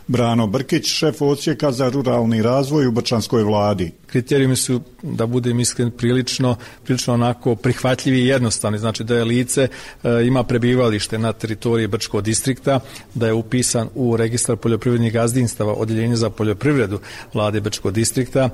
Brano 0.06 0.46
Brkić, 0.46 0.86
šef 0.86 1.22
odsjeka 1.22 1.72
za 1.72 1.88
ruralni 1.88 2.42
razvoj 2.42 2.86
u 2.86 2.92
Brčanskoj 2.92 3.42
vladi. 3.42 3.92
Kriterijumi 4.10 4.56
su, 4.56 4.80
da 5.02 5.26
budem 5.26 5.60
iskren, 5.60 5.90
prilično, 5.90 6.56
prilično 6.84 7.14
onako 7.14 7.56
prihvatljivi 7.56 8.18
i 8.18 8.26
jednostavni. 8.26 8.78
Znači 8.78 9.04
da 9.04 9.16
je 9.16 9.24
lice 9.24 9.68
e, 10.04 10.26
ima 10.26 10.42
prebivalište 10.44 11.18
na 11.18 11.32
teritoriji 11.32 11.86
Brčkog 11.86 12.22
distrikta, 12.22 12.80
da 13.14 13.26
je 13.26 13.32
upisan 13.32 13.88
u 13.94 14.16
registar 14.16 14.56
poljoprivrednih 14.56 15.12
gazdinstava 15.12 15.72
Odjeljenje 15.72 16.16
za 16.16 16.30
poljoprivredu 16.30 17.00
vlade 17.34 17.60
Brčkog 17.60 17.92
distrikta, 17.92 18.50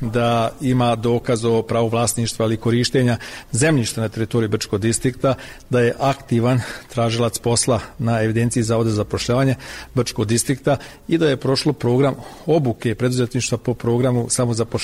da 0.00 0.52
ima 0.60 0.96
dokaz 0.96 1.44
o 1.44 1.62
pravu 1.62 1.88
vlasništva 1.88 2.46
ili 2.46 2.56
korištenja 2.56 3.16
zemljišta 3.52 4.00
na 4.00 4.08
teritoriji 4.08 4.48
Brčkog 4.48 4.80
distrikta, 4.80 5.34
da 5.70 5.80
je 5.80 5.94
aktivan 5.98 6.60
tražilac 6.94 7.38
posla 7.38 7.80
na 7.98 8.22
evidenciji 8.22 8.62
Zavoda 8.62 8.90
za 8.90 9.04
prošljavanje 9.04 9.54
Brčkog 9.94 10.26
distrikta 10.26 10.76
i 11.08 11.18
da 11.18 11.28
je 11.28 11.36
prošlo 11.36 11.72
program 11.72 12.14
obuke 12.46 12.94
preduzetništva 12.94 13.58
po 13.58 13.74
programu 13.74 14.26
samozapošljavanja. 14.28 14.77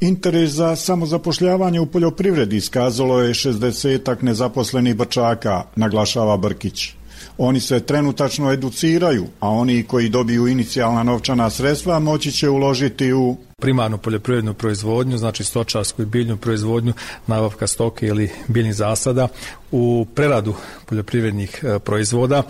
Interes 0.00 0.50
za 0.50 0.76
samozapošljavanje 0.76 1.80
u 1.80 1.86
poljoprivredi 1.86 2.56
iskazalo 2.56 3.20
je 3.20 3.34
60-ak 3.34 4.22
nezaposlenih 4.22 4.96
brčaka, 4.96 5.62
naglašava 5.76 6.36
Brkić. 6.36 6.94
Oni 7.38 7.60
se 7.60 7.80
trenutačno 7.80 8.52
educiraju, 8.52 9.26
a 9.40 9.48
oni 9.48 9.82
koji 9.82 10.08
dobiju 10.08 10.46
inicijalna 10.46 11.02
novčana 11.02 11.50
sredstva 11.50 11.98
moći 11.98 12.32
će 12.32 12.48
uložiti 12.48 13.12
u 13.12 13.36
primarnu 13.60 13.98
poljoprivrednu 13.98 14.54
proizvodnju, 14.54 15.18
znači 15.18 15.44
stočarsku 15.44 16.02
i 16.02 16.06
biljnu 16.06 16.36
proizvodnju, 16.36 16.92
nabavka 17.26 17.66
stoke 17.66 18.06
ili 18.06 18.30
biljnih 18.48 18.74
zasada, 18.74 19.28
u 19.70 20.06
preradu 20.14 20.54
poljoprivrednih 20.86 21.64
e, 21.64 21.78
proizvoda, 21.78 22.42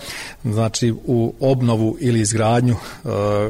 znači 0.45 0.95
u 1.07 1.35
obnovu 1.41 1.97
ili 2.01 2.21
izgradnju 2.21 2.75
e, 2.75 3.09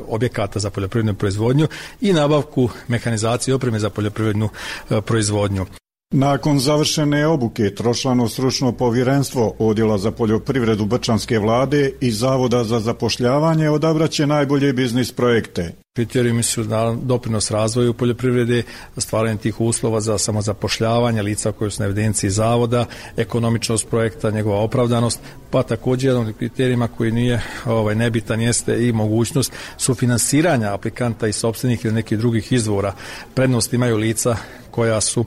objekata 0.09 0.59
za 0.59 0.71
poljoprivrednu 0.71 1.15
proizvodnju 1.15 1.69
i 2.01 2.13
nabavku 2.13 2.69
mehanizacije 2.89 3.55
opreme 3.55 3.79
za 3.79 3.91
poljoprivrednu 3.91 4.49
e, 4.91 5.01
proizvodnju. 5.01 5.67
Nakon 6.11 6.59
završene 6.59 7.27
obuke 7.27 7.75
Trošlano 7.75 8.29
stručno 8.29 8.73
povjerenstvo 8.73 9.55
Odjela 9.59 9.99
za 9.99 10.11
poljoprivredu 10.11 10.85
Brčanske 10.85 11.39
vlade 11.39 11.93
i 12.01 12.11
Zavoda 12.11 12.65
za 12.65 12.81
zapošljavanje 12.81 13.71
odabraće 13.71 14.27
najbolje 14.27 14.73
biznis 14.73 15.13
projekte. 15.13 15.73
Kriterijumi 15.97 16.43
su 16.43 16.65
na 16.65 16.97
doprinos 17.03 17.51
razvoju 17.51 17.95
poljoprivrede, 17.95 18.63
stvaranje 18.97 19.37
tih 19.37 19.61
uslova 19.61 20.01
za 20.01 20.19
samozapošljavanje 20.19 21.23
lica 21.23 21.53
koje 21.53 21.71
su 21.71 21.83
na 21.83 21.87
evidenciji 21.87 22.31
zavoda, 22.31 22.87
ekonomičnost 23.17 23.89
projekta, 23.89 24.31
njegova 24.31 24.61
opravdanost, 24.61 25.21
pa 25.51 25.63
također 25.63 26.11
jedan 26.11 26.27
od 26.27 26.37
kriterijima 26.37 26.89
koji 26.89 27.13
nije 27.13 27.43
ovaj, 27.67 27.95
nebitan 27.95 28.41
jeste 28.41 28.89
i 28.89 28.93
mogućnost 28.93 29.53
sufinansiranja 29.77 30.75
aplikanta 30.75 31.29
i 31.29 31.33
sobstvenih 31.33 31.85
ili 31.85 31.95
nekih 31.95 32.19
drugih 32.19 32.53
izvora. 32.53 32.95
Prednost 33.35 33.73
imaju 33.73 33.97
lica 33.97 34.37
koja 34.71 35.01
su 35.01 35.25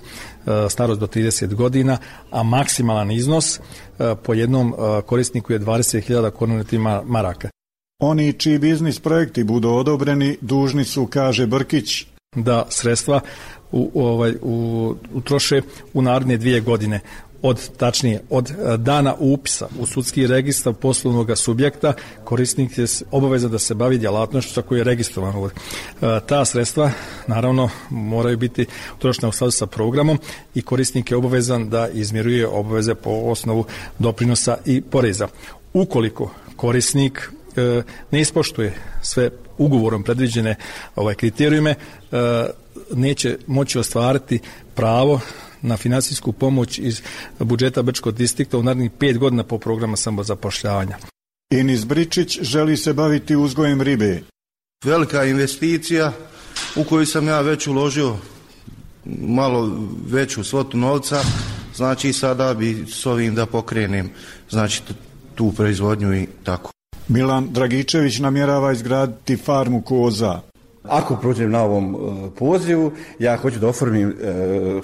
starost 0.70 1.00
do 1.00 1.08
30 1.08 1.54
godina, 1.54 1.98
a 2.32 2.44
maksimalan 2.44 3.12
iznos 3.12 3.60
e, 3.60 3.62
po 4.24 4.34
jednom 4.34 4.74
e, 4.74 5.02
korisniku 5.02 5.54
je 5.54 5.60
20.000 5.60 6.30
korunetima 6.30 7.04
maraka. 7.06 7.50
Oni 8.00 8.34
čiji 8.34 8.60
biznis 8.60 9.00
projekti 9.00 9.44
budu 9.44 9.70
odobreni, 9.70 10.38
dužni 10.42 10.86
su, 10.86 11.06
kaže 11.06 11.48
Brkić, 11.48 12.06
da 12.36 12.66
sredstva 12.70 13.22
u, 13.72 13.92
ovaj, 13.96 14.36
u, 14.42 14.96
utroše 15.14 15.62
u 15.94 16.02
naredne 16.02 16.38
dvije 16.38 16.62
godine 16.62 17.00
od 17.42 17.78
tačnije 17.78 18.22
od 18.30 18.52
e, 18.52 18.78
dana 18.78 19.16
upisa 19.20 19.68
u 19.80 19.86
sudski 19.86 20.28
registar 20.28 20.74
poslovnog 20.74 21.38
subjekta 21.38 21.94
korisnik 22.24 22.78
je 22.78 22.86
obaveza 23.12 23.48
da 23.48 23.60
se 23.60 23.74
bavi 23.74 23.98
djelatnošću 23.98 24.54
za 24.54 24.62
koju 24.62 24.78
je 24.78 24.84
registrovan. 24.84 25.46
E, 25.46 25.50
ta 26.28 26.46
sredstva 26.46 26.92
naravno 27.28 27.70
moraju 27.90 28.38
biti 28.38 28.66
utrošena 28.96 29.30
u 29.30 29.32
skladu 29.32 29.52
sa 29.52 29.66
programom 29.66 30.20
i 30.56 30.62
korisnik 30.62 31.12
je 31.12 31.18
obavezan 31.18 31.70
da 31.70 31.88
izmjeruje 31.88 32.48
obaveze 32.48 32.96
po 32.96 33.10
osnovu 33.10 33.66
doprinosa 34.00 34.58
i 34.66 34.82
poreza. 34.82 35.28
Ukoliko 35.74 36.32
korisnik 36.56 37.32
e, 37.56 37.82
ne 38.12 38.22
ispoštuje 38.22 38.74
sve 39.02 39.30
ugovorom 39.58 40.04
predviđene 40.04 40.56
ovaj 40.96 41.16
kriterijume 41.16 41.72
e, 41.72 41.78
neće 42.94 43.38
moći 43.48 43.80
ostvariti 43.80 44.40
pravo 44.76 45.20
na 45.62 45.78
finansijsku 45.78 46.32
pomoć 46.32 46.80
iz 46.80 47.02
budžeta 47.40 47.82
Brčkog 47.82 48.16
distrikta 48.16 48.58
u 48.58 48.64
narednih 48.64 48.92
pet 49.00 49.18
godina 49.18 49.44
po 49.44 49.60
programa 49.60 49.98
samozapošljavanja. 49.98 50.98
Inis 51.52 51.86
Bričić 51.86 52.42
želi 52.42 52.78
se 52.78 52.94
baviti 52.94 53.36
uzgojem 53.36 53.82
ribe. 53.82 54.22
Velika 54.86 55.26
investicija 55.26 56.14
u 56.76 56.84
koju 56.84 57.06
sam 57.06 57.28
ja 57.28 57.42
već 57.42 57.68
uložio 57.68 58.18
malo 59.06 59.72
veću 60.08 60.44
svotu 60.44 60.78
novca, 60.78 61.22
znači 61.76 62.14
sada 62.14 62.54
bi 62.54 62.86
s 62.88 63.06
ovim 63.06 63.36
da 63.36 63.46
pokrenem 63.46 64.10
znači 64.50 64.82
tu 65.36 65.52
proizvodnju 65.52 66.16
i 66.16 66.28
tako. 66.44 66.72
Milan 67.08 67.48
Dragičević 67.52 68.20
namjerava 68.20 68.72
izgraditi 68.72 69.38
farmu 69.38 69.82
koza. 69.82 70.42
Ako 70.84 71.16
prođem 71.16 71.52
na 71.52 71.64
ovom 71.64 71.96
e, 71.96 72.30
pozivu, 72.36 72.92
ja 73.20 73.38
hoću 73.38 73.60
da 73.60 73.68
oformim 73.68 74.10
e, 74.10 74.14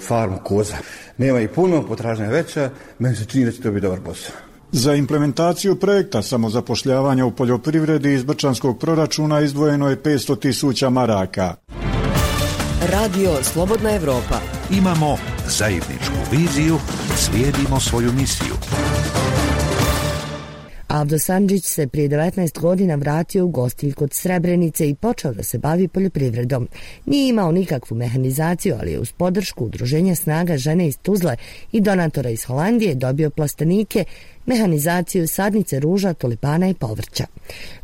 farmu 0.00 0.38
koza. 0.44 0.76
Nema 1.18 1.40
i 1.40 1.48
puno, 1.48 1.82
potražnja 1.82 2.24
je 2.24 2.30
veća, 2.30 2.70
meni 2.98 3.16
se 3.16 3.24
čini 3.24 3.44
da 3.44 3.52
će 3.52 3.60
to 3.60 3.70
biti 3.70 3.82
dobar 3.82 4.00
posao. 4.00 4.36
Za 4.72 4.94
implementaciju 4.94 5.76
projekta 5.76 6.22
samozapošljavanja 6.22 7.26
u 7.26 7.30
poljoprivredi 7.30 8.14
iz 8.14 8.24
Brčanskog 8.24 8.78
proračuna 8.78 9.40
izdvojeno 9.40 9.88
je 9.88 10.02
500 10.02 10.40
tisuća 10.40 10.90
maraka. 10.90 11.54
Radio 12.92 13.30
Slobodna 13.42 13.90
Evropa. 13.90 14.40
Imamo 14.70 15.16
zajedničku 15.48 16.14
viziju, 16.30 16.78
slijedimo 17.16 17.80
svoju 17.80 18.12
misiju. 18.12 18.54
Avdo 20.88 21.18
Sanđić 21.18 21.64
se 21.64 21.86
prije 21.86 22.08
19 22.08 22.60
godina 22.60 22.94
vratio 22.94 23.44
u 23.44 23.48
gostilj 23.48 23.92
kod 23.92 24.12
Srebrenice 24.12 24.88
i 24.88 24.94
počeo 24.94 25.32
da 25.32 25.42
se 25.42 25.58
bavi 25.58 25.88
poljoprivredom. 25.88 26.68
Nije 27.06 27.28
imao 27.28 27.52
nikakvu 27.52 27.96
mehanizaciju, 27.96 28.76
ali 28.80 28.92
je 28.92 29.00
uz 29.00 29.12
podršku 29.12 29.64
udruženja 29.64 30.14
snaga 30.14 30.56
žene 30.56 30.88
iz 30.88 30.98
Tuzle 30.98 31.36
i 31.72 31.80
donatora 31.80 32.30
iz 32.30 32.44
Holandije 32.44 32.94
dobio 32.94 33.30
plastenike, 33.30 34.04
mehanizaciju, 34.46 35.28
sadnice 35.28 35.80
ruža, 35.80 36.14
tulipana 36.14 36.68
i 36.68 36.74
povrća. 36.74 37.24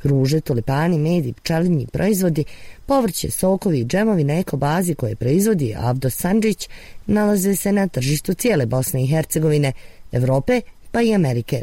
Ruže, 0.03 0.40
tulipani, 0.40 0.99
med 0.99 1.27
i 1.27 1.33
pčelinji 1.33 1.87
proizvodi, 1.87 2.45
povrće, 2.87 3.31
sokovi 3.31 3.81
i 3.81 3.85
džemovi 3.85 4.25
na 4.25 4.38
ekobazi 4.38 4.95
koje 4.95 5.17
proizvodi 5.17 5.75
Avdo 5.79 6.11
Sanđić 6.11 6.69
nalaze 7.07 7.57
se 7.57 7.73
na 7.73 7.88
tržištu 7.88 8.35
cijele 8.35 8.67
Bosne 8.67 9.05
i 9.05 9.07
Hercegovine, 9.07 9.73
Evrope 10.12 10.61
pa 10.93 11.03
i 11.03 11.14
Amerike. 11.14 11.62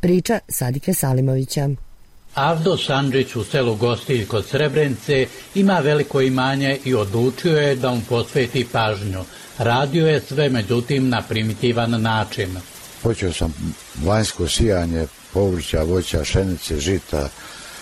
Priča 0.00 0.38
Sadike 0.48 0.94
Salimovića. 0.94 1.68
Avdo 2.34 2.76
Sandžić 2.76 3.36
u 3.36 3.44
selu 3.44 3.74
Gostilj 3.74 4.26
kod 4.26 4.46
Srebrenice 4.46 5.26
ima 5.54 5.78
veliko 5.78 6.20
imanje 6.20 6.78
i 6.84 6.94
odlučio 6.94 7.56
je 7.58 7.76
da 7.76 7.90
mu 7.90 8.00
posveti 8.08 8.66
pažnju. 8.72 9.24
Radio 9.58 10.06
je 10.06 10.20
sve, 10.20 10.48
međutim, 10.48 11.08
na 11.08 11.22
primitivan 11.22 12.02
način. 12.02 12.56
Počeo 13.02 13.32
sam 13.32 13.54
vanjsko 14.04 14.48
sijanje 14.48 15.06
povrća, 15.32 15.82
voća, 15.82 16.24
šenice, 16.24 16.80
žita, 16.80 17.28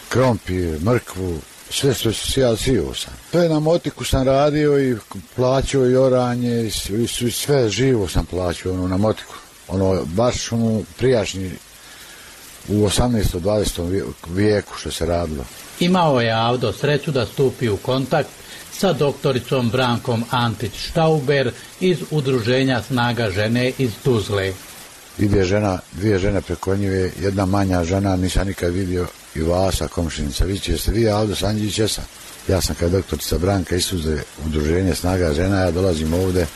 krompir, 0.09 0.81
mrkvu, 0.81 1.39
sve 1.71 1.95
što 1.95 2.13
se 2.13 2.33
sijao, 2.33 2.57
sijao 2.57 2.95
sam. 2.95 3.13
Sve 3.31 3.49
na 3.49 3.61
motiku 3.61 4.05
sam 4.05 4.27
radio 4.27 4.81
i 4.81 4.97
plaćao 5.37 5.91
i 5.91 5.97
oranje, 5.97 6.67
i 6.67 7.31
sve 7.31 7.69
živo 7.69 8.09
sam 8.09 8.27
plaćao 8.27 8.73
ono, 8.73 8.89
na 8.89 8.97
motiku. 8.97 9.35
Ono, 9.69 10.05
baš 10.05 10.53
ono, 10.53 10.83
prijašnji 10.99 11.51
u 12.69 12.75
18. 12.75 13.41
20. 13.41 14.03
vijeku 14.29 14.75
što 14.79 14.91
se 14.91 15.07
radilo. 15.07 15.45
Imao 15.81 16.21
je 16.21 16.33
Avdo 16.33 16.73
sreću 16.73 17.11
da 17.11 17.27
stupi 17.27 17.69
u 17.69 17.77
kontakt 17.77 18.29
sa 18.73 18.93
doktoricom 18.93 19.71
Brankom 19.71 20.25
Antić-Štauber 20.31 21.51
iz 21.81 21.99
udruženja 22.11 22.83
Snaga 22.83 23.31
žene 23.31 23.73
iz 23.79 23.91
Tuzle. 24.05 24.53
Ide 25.19 25.45
žena, 25.45 25.79
dvije 25.93 26.19
žene 26.19 26.41
preko 26.41 26.77
njive, 26.77 27.11
jedna 27.21 27.47
manja 27.47 27.85
žena, 27.85 28.17
nisam 28.17 28.47
nikad 28.47 28.73
vidio 28.73 29.07
i 29.35 29.41
Vasa, 29.41 29.89
komšinica. 29.89 30.45
Vi 30.45 30.59
će 30.59 30.79
se 30.79 30.93
vi, 30.93 31.09
Avdo 31.09 31.35
Sanđić, 31.35 31.79
jesam. 31.79 32.05
Ja 32.49 32.61
sam 32.61 32.75
kao 32.75 32.89
doktorica 32.89 33.39
Branka 33.39 33.77
iz 33.77 33.89
Tuzle, 33.89 34.23
udruženje 34.47 34.95
Snaga 34.95 35.33
žena, 35.33 35.61
ja 35.61 35.71
dolazim 35.71 36.15
ovde 36.15 36.47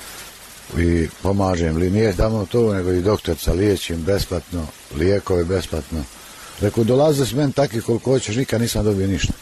i 0.79 1.09
pomažem 1.23 1.77
li 1.77 1.91
nije 1.91 2.17
tamo 2.17 2.47
to, 2.47 2.75
nego 2.75 2.93
i 2.93 3.03
doktorca 3.03 3.53
liječim 3.53 4.03
besplatno, 4.03 4.67
lijekove 4.99 5.45
besplatno. 5.45 6.05
Rekao, 6.61 6.85
dolaze 6.85 7.27
s 7.27 7.33
meni 7.33 7.53
takvi 7.53 7.81
koliko 7.81 8.11
hoćeš, 8.11 8.37
nikad 8.37 8.61
nisam 8.61 8.85
dobio 8.85 9.07
ništa. 9.07 9.33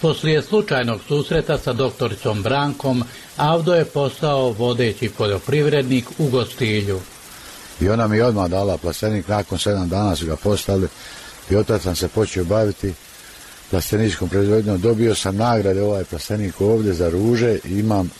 Poslije 0.00 0.42
slučajnog 0.42 1.00
susreta 1.08 1.58
sa 1.58 1.72
doktoricom 1.72 2.42
Brankom, 2.42 3.04
Avdo 3.36 3.74
je 3.74 3.84
postao 3.84 4.52
vodeći 4.52 5.08
poljoprivrednik 5.08 6.04
u 6.18 6.28
Gostilju. 6.28 7.00
I 7.80 7.88
ona 7.88 8.06
mi 8.06 8.16
je 8.16 8.24
odmah 8.24 8.50
dala 8.50 8.78
plastenik, 8.78 9.28
nakon 9.28 9.58
sedam 9.58 9.88
dana 9.88 10.16
su 10.16 10.26
ga 10.26 10.36
postavili 10.36 10.88
i 11.50 11.56
otac 11.56 11.82
sam 11.82 11.96
se 11.96 12.08
počeo 12.08 12.44
baviti 12.44 12.94
plasteničkom 13.70 14.28
proizvodnjom. 14.28 14.80
Dobio 14.80 15.14
sam 15.14 15.36
nagrade 15.36 15.82
ovaj 15.82 16.04
plastenik 16.04 16.60
ovdje 16.60 16.92
za 16.92 17.10
ruže 17.10 17.58
i 17.64 17.78
imam 17.78 18.10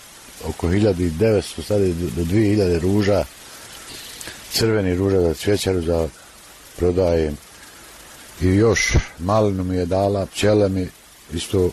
oko 0.44 0.68
1900, 0.68 1.42
sada 1.62 1.84
do 2.16 2.24
2000 2.24 2.80
ruža, 2.80 3.24
crveni 4.52 4.94
ruža 4.94 5.20
za 5.20 5.34
cvjećaru 5.34 5.82
za 5.82 6.08
prodajem. 6.78 7.36
I 8.40 8.46
još 8.46 8.96
malinu 9.18 9.64
mi 9.64 9.76
je 9.76 9.86
dala, 9.86 10.26
pčele 10.26 10.68
mi 10.68 10.88
isto 11.32 11.70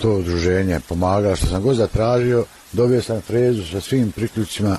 to 0.00 0.10
udruženje 0.12 0.80
pomagala, 0.88 1.36
što 1.36 1.46
sam 1.46 1.62
god 1.62 1.76
zatražio, 1.76 2.44
dobio 2.72 3.02
sam 3.02 3.20
frezu 3.20 3.62
sa 3.72 3.80
svim 3.80 4.12
priključima. 4.12 4.76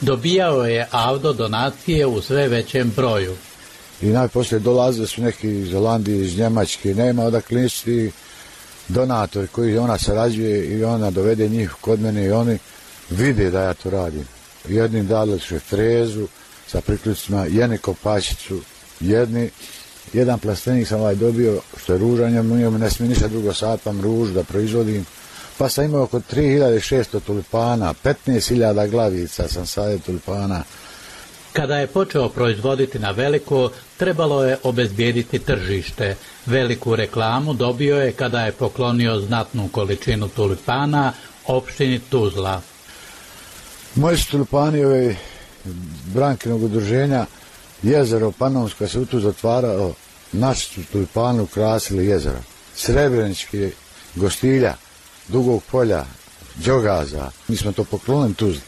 Dobijao 0.00 0.66
je 0.66 0.88
Avdo 0.90 1.32
donacije 1.32 2.06
u 2.06 2.22
sve 2.22 2.48
većem 2.48 2.92
broju. 2.96 3.36
I 4.02 4.06
najposlije 4.06 4.58
dolaze 4.58 5.06
su 5.06 5.22
neki 5.22 5.50
iz 5.50 5.72
Holandije, 5.72 6.24
iz 6.24 6.38
Njemačke, 6.38 6.94
nema 6.94 7.22
odakle 7.22 7.60
nisu 7.60 7.90
donatori 8.88 9.46
koji 9.46 9.78
ona 9.78 9.98
sarađuje 9.98 10.66
i 10.66 10.84
ona 10.84 11.10
dovede 11.10 11.48
njih 11.48 11.74
kod 11.80 12.00
mene 12.00 12.24
i 12.24 12.30
oni 12.30 12.58
vide 13.10 13.50
da 13.50 13.62
ja 13.62 13.74
to 13.74 13.90
radim. 13.90 14.24
Jednim 14.68 15.06
dali 15.06 15.40
su 15.40 15.58
frezu 15.58 16.26
sa 16.70 16.80
priključima, 16.80 17.46
jedni 17.46 17.78
kopačicu, 17.78 18.60
jedni, 19.00 19.50
jedan 20.12 20.38
plastenik 20.38 20.88
sam 20.88 21.00
ovaj 21.00 21.14
dobio, 21.14 21.60
što 21.82 21.92
je 21.92 21.98
ružanje, 21.98 22.42
mi 22.42 22.78
ne 22.78 22.90
smije 22.90 23.08
ništa 23.08 23.28
drugo 23.28 23.54
satam 23.54 24.00
ruž 24.00 24.30
da 24.30 24.44
proizvodim. 24.44 25.06
Pa 25.58 25.68
sam 25.68 25.84
imao 25.84 26.02
oko 26.02 26.20
3600 26.20 27.20
tulipana, 27.20 27.94
15.000 28.04 28.90
glavica 28.90 29.48
sam 29.48 29.66
sadio 29.66 29.98
tulipana, 29.98 30.62
Kada 31.52 31.76
je 31.76 31.86
počeo 31.86 32.28
proizvoditi 32.28 32.98
na 32.98 33.10
veliko, 33.10 33.70
trebalo 33.96 34.44
je 34.44 34.58
obezbijediti 34.62 35.38
tržište. 35.38 36.16
Veliku 36.46 36.96
reklamu 36.96 37.54
dobio 37.54 37.96
je 37.96 38.12
kada 38.12 38.40
je 38.40 38.52
poklonio 38.52 39.20
znatnu 39.20 39.68
količinu 39.68 40.28
tulipana 40.28 41.12
opštini 41.46 41.98
Tuzla. 41.98 42.60
Moji 43.94 44.16
su 44.16 44.30
tulipani 44.30 44.84
ove 44.84 45.16
brankinog 46.14 46.62
udruženja 46.62 47.26
jezero 47.82 48.32
Panonsko 48.32 48.88
se 48.88 48.98
u 48.98 49.06
tu 49.06 49.20
zatvarao, 49.20 49.94
naši 50.32 50.66
su 50.74 50.80
tu 50.92 51.06
panu 51.14 51.46
krasili 51.46 52.06
jezero. 52.06 52.38
Srebrenički 52.76 53.70
gostilja, 54.14 54.76
dugog 55.28 55.62
polja, 55.70 56.04
Đogaza. 56.54 57.30
Mi 57.48 57.56
smo 57.56 57.72
to 57.72 57.84
poklonili 57.84 58.34
Tuzli 58.34 58.60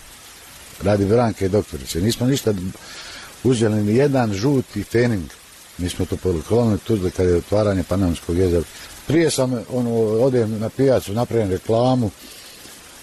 radi 0.82 1.06
Branke 1.06 1.46
i 1.46 1.48
doktorice. 1.48 2.00
Nismo 2.00 2.26
ništa 2.26 2.54
uzeli 3.44 3.82
ni 3.82 3.96
jedan 3.96 4.34
žuti 4.34 4.84
fening. 4.84 5.30
Mi 5.78 5.88
smo 5.88 6.06
to 6.06 6.16
poklonili 6.16 6.78
Tuzli 6.78 7.10
kada 7.10 7.30
je 7.30 7.36
otvaranje 7.36 7.82
Panonskog 7.82 8.36
jezera. 8.36 8.64
Prije 9.06 9.30
sam 9.30 9.64
ono, 9.72 9.90
odem 10.00 10.58
na 10.58 10.68
pijacu, 10.68 11.12
napravim 11.12 11.50
reklamu, 11.50 12.10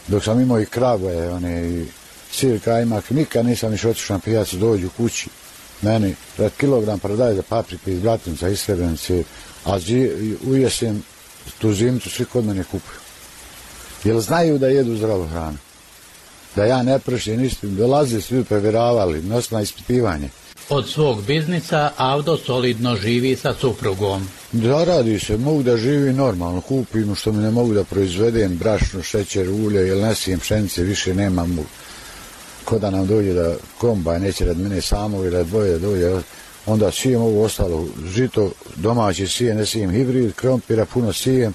dok 0.07 0.23
sam 0.23 0.39
imao 0.39 0.61
i 0.61 0.65
krave, 0.65 1.29
one, 1.29 1.69
i 1.69 1.85
sir 2.31 2.59
kajmak, 2.59 3.09
nikad 3.09 3.45
nisam 3.45 3.71
još 3.71 3.85
otišao 3.85 4.17
na 4.17 4.19
pijacu, 4.19 4.57
dođu 4.57 4.89
kući, 4.97 5.29
meni, 5.81 6.15
red 6.37 6.51
kilogram 6.57 6.99
prodaje 6.99 7.35
za 7.35 7.41
paprike 7.41 7.93
iz 7.93 7.99
Bratinca, 7.99 8.49
iz 8.49 8.59
Srebrenice, 8.59 9.23
a 9.65 9.79
zi, 9.79 10.11
u 10.47 10.55
jesen 10.55 11.01
tu 11.59 11.73
zimcu 11.73 12.09
svi 12.09 12.25
kod 12.25 12.45
mene 12.45 12.63
kupuju. 12.63 12.99
Jer 14.03 14.19
znaju 14.19 14.57
da 14.57 14.67
jedu 14.67 14.95
zdravu 14.95 15.27
hranu 15.27 15.57
da 16.55 16.65
ja 16.65 16.83
ne 16.83 16.99
pršim 16.99 17.41
ništa, 17.41 17.67
dolaze 17.67 18.21
svi 18.21 18.43
provjeravali, 18.43 19.21
nosna 19.21 19.61
ispitivanje. 19.61 20.29
Od 20.69 20.89
svog 20.89 21.23
biznisa 21.23 21.91
Avdo 21.97 22.37
solidno 22.37 22.95
živi 22.95 23.35
sa 23.35 23.53
suprugom. 23.61 24.27
Da 24.51 24.83
radi 24.83 25.19
se, 25.19 25.37
mogu 25.37 25.63
da 25.63 25.77
živi 25.77 26.13
normalno, 26.13 26.61
kupim 26.61 27.15
što 27.15 27.31
mi 27.31 27.43
ne 27.43 27.51
mogu 27.51 27.73
da 27.73 27.83
proizvedem 27.83 28.57
brašno, 28.57 29.03
šećer, 29.03 29.49
ulje, 29.49 29.87
jer 29.87 29.97
ne 29.97 30.15
sijem 30.15 30.39
pšenice, 30.39 30.83
više 30.83 31.13
nemam 31.13 31.59
ko 32.69 32.79
da 32.79 32.89
nam 32.89 33.07
dođe 33.07 33.33
da 33.33 33.55
kombaj 33.77 34.19
neće 34.19 34.45
rad 34.45 34.57
mene 34.57 34.81
samo 34.81 35.17
ili 35.17 35.29
rad 35.29 35.47
dvoje 35.47 35.71
da 35.71 35.79
dođe, 35.79 36.21
onda 36.65 36.91
sijem 36.91 37.21
ovo 37.21 37.43
ostalo, 37.43 37.85
žito 38.05 38.51
domaći 38.75 39.27
sijem, 39.27 39.57
ne 39.57 39.65
sijem 39.65 39.91
hibrid, 39.91 40.33
krompira, 40.33 40.85
puno 40.85 41.13
sijem, 41.13 41.53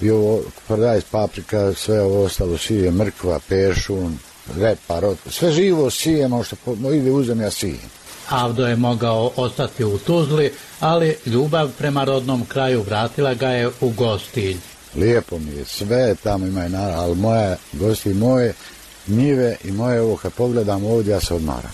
i 0.00 0.10
ovo 0.10 0.42
prodaj 0.66 1.00
paprika, 1.10 1.72
sve 1.74 2.00
ovo 2.00 2.24
ostalo 2.24 2.58
sije, 2.58 2.90
mrkva, 2.90 3.40
pešun, 3.48 4.18
repa, 4.56 5.00
rot, 5.00 5.18
sve 5.30 5.52
živo 5.52 5.90
sijemo 5.90 6.44
što 6.44 6.56
ide 6.94 7.10
u 7.10 7.24
zemlja 7.24 7.50
sijem. 7.50 7.90
Avdo 8.28 8.66
je 8.66 8.76
mogao 8.76 9.30
ostati 9.36 9.84
u 9.84 9.98
Tuzli, 9.98 10.52
ali 10.80 11.16
ljubav 11.26 11.70
prema 11.78 12.04
rodnom 12.04 12.44
kraju 12.44 12.82
vratila 12.82 13.34
ga 13.34 13.48
je 13.48 13.70
u 13.80 13.90
gostilj. 13.90 14.56
Lijepo 14.94 15.38
mi 15.38 15.50
je, 15.52 15.64
sve 15.64 16.14
tamo 16.22 16.46
ima 16.46 16.66
i 16.66 16.68
naravno, 16.68 17.02
ali 17.02 17.14
moje 17.14 17.56
gosti, 17.72 18.14
moje 18.14 18.54
njive 19.08 19.56
i 19.64 19.72
moje 19.72 20.00
ovo, 20.00 20.16
kad 20.16 20.32
pogledam 20.32 20.84
ovdje, 20.84 21.12
ja 21.12 21.20
se 21.20 21.34
odmaram. 21.34 21.72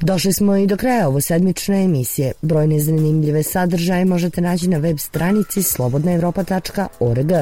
Došli 0.00 0.32
smo 0.32 0.56
i 0.56 0.66
do 0.66 0.76
kraja 0.76 1.08
ovo 1.08 1.20
sedmične 1.20 1.84
emisije. 1.84 2.32
Brojne 2.42 2.80
zanimljive 2.80 3.42
sadržaje 3.42 4.04
možete 4.04 4.40
naći 4.40 4.68
na 4.68 4.78
web 4.78 4.98
stranici 4.98 5.62
slobodnaevropa.org. 5.62 7.32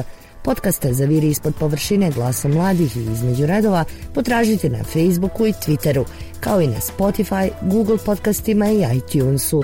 Podcaste 0.43 0.93
za 0.93 1.05
viri 1.05 1.27
ispod 1.27 1.53
površine 1.59 2.11
glasa 2.11 2.47
mladih 2.47 2.97
i 2.97 2.99
između 2.99 3.45
redova 3.45 3.83
potražite 4.13 4.69
na 4.69 4.83
Facebooku 4.83 5.45
i 5.45 5.53
Twitteru, 5.53 6.05
kao 6.39 6.61
i 6.61 6.67
na 6.67 6.79
Spotify, 6.79 7.49
Google 7.61 7.97
podcastima 8.05 8.69
i 8.69 8.85
iTunesu. 8.97 9.63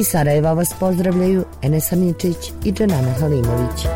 I 0.00 0.04
Sarajeva 0.04 0.52
vas 0.52 0.74
pozdravljaju 0.80 1.44
Enes 1.62 1.92
Aničić 1.92 2.36
i 2.64 2.72
Dženana 2.72 3.12
Halimović. 3.12 3.86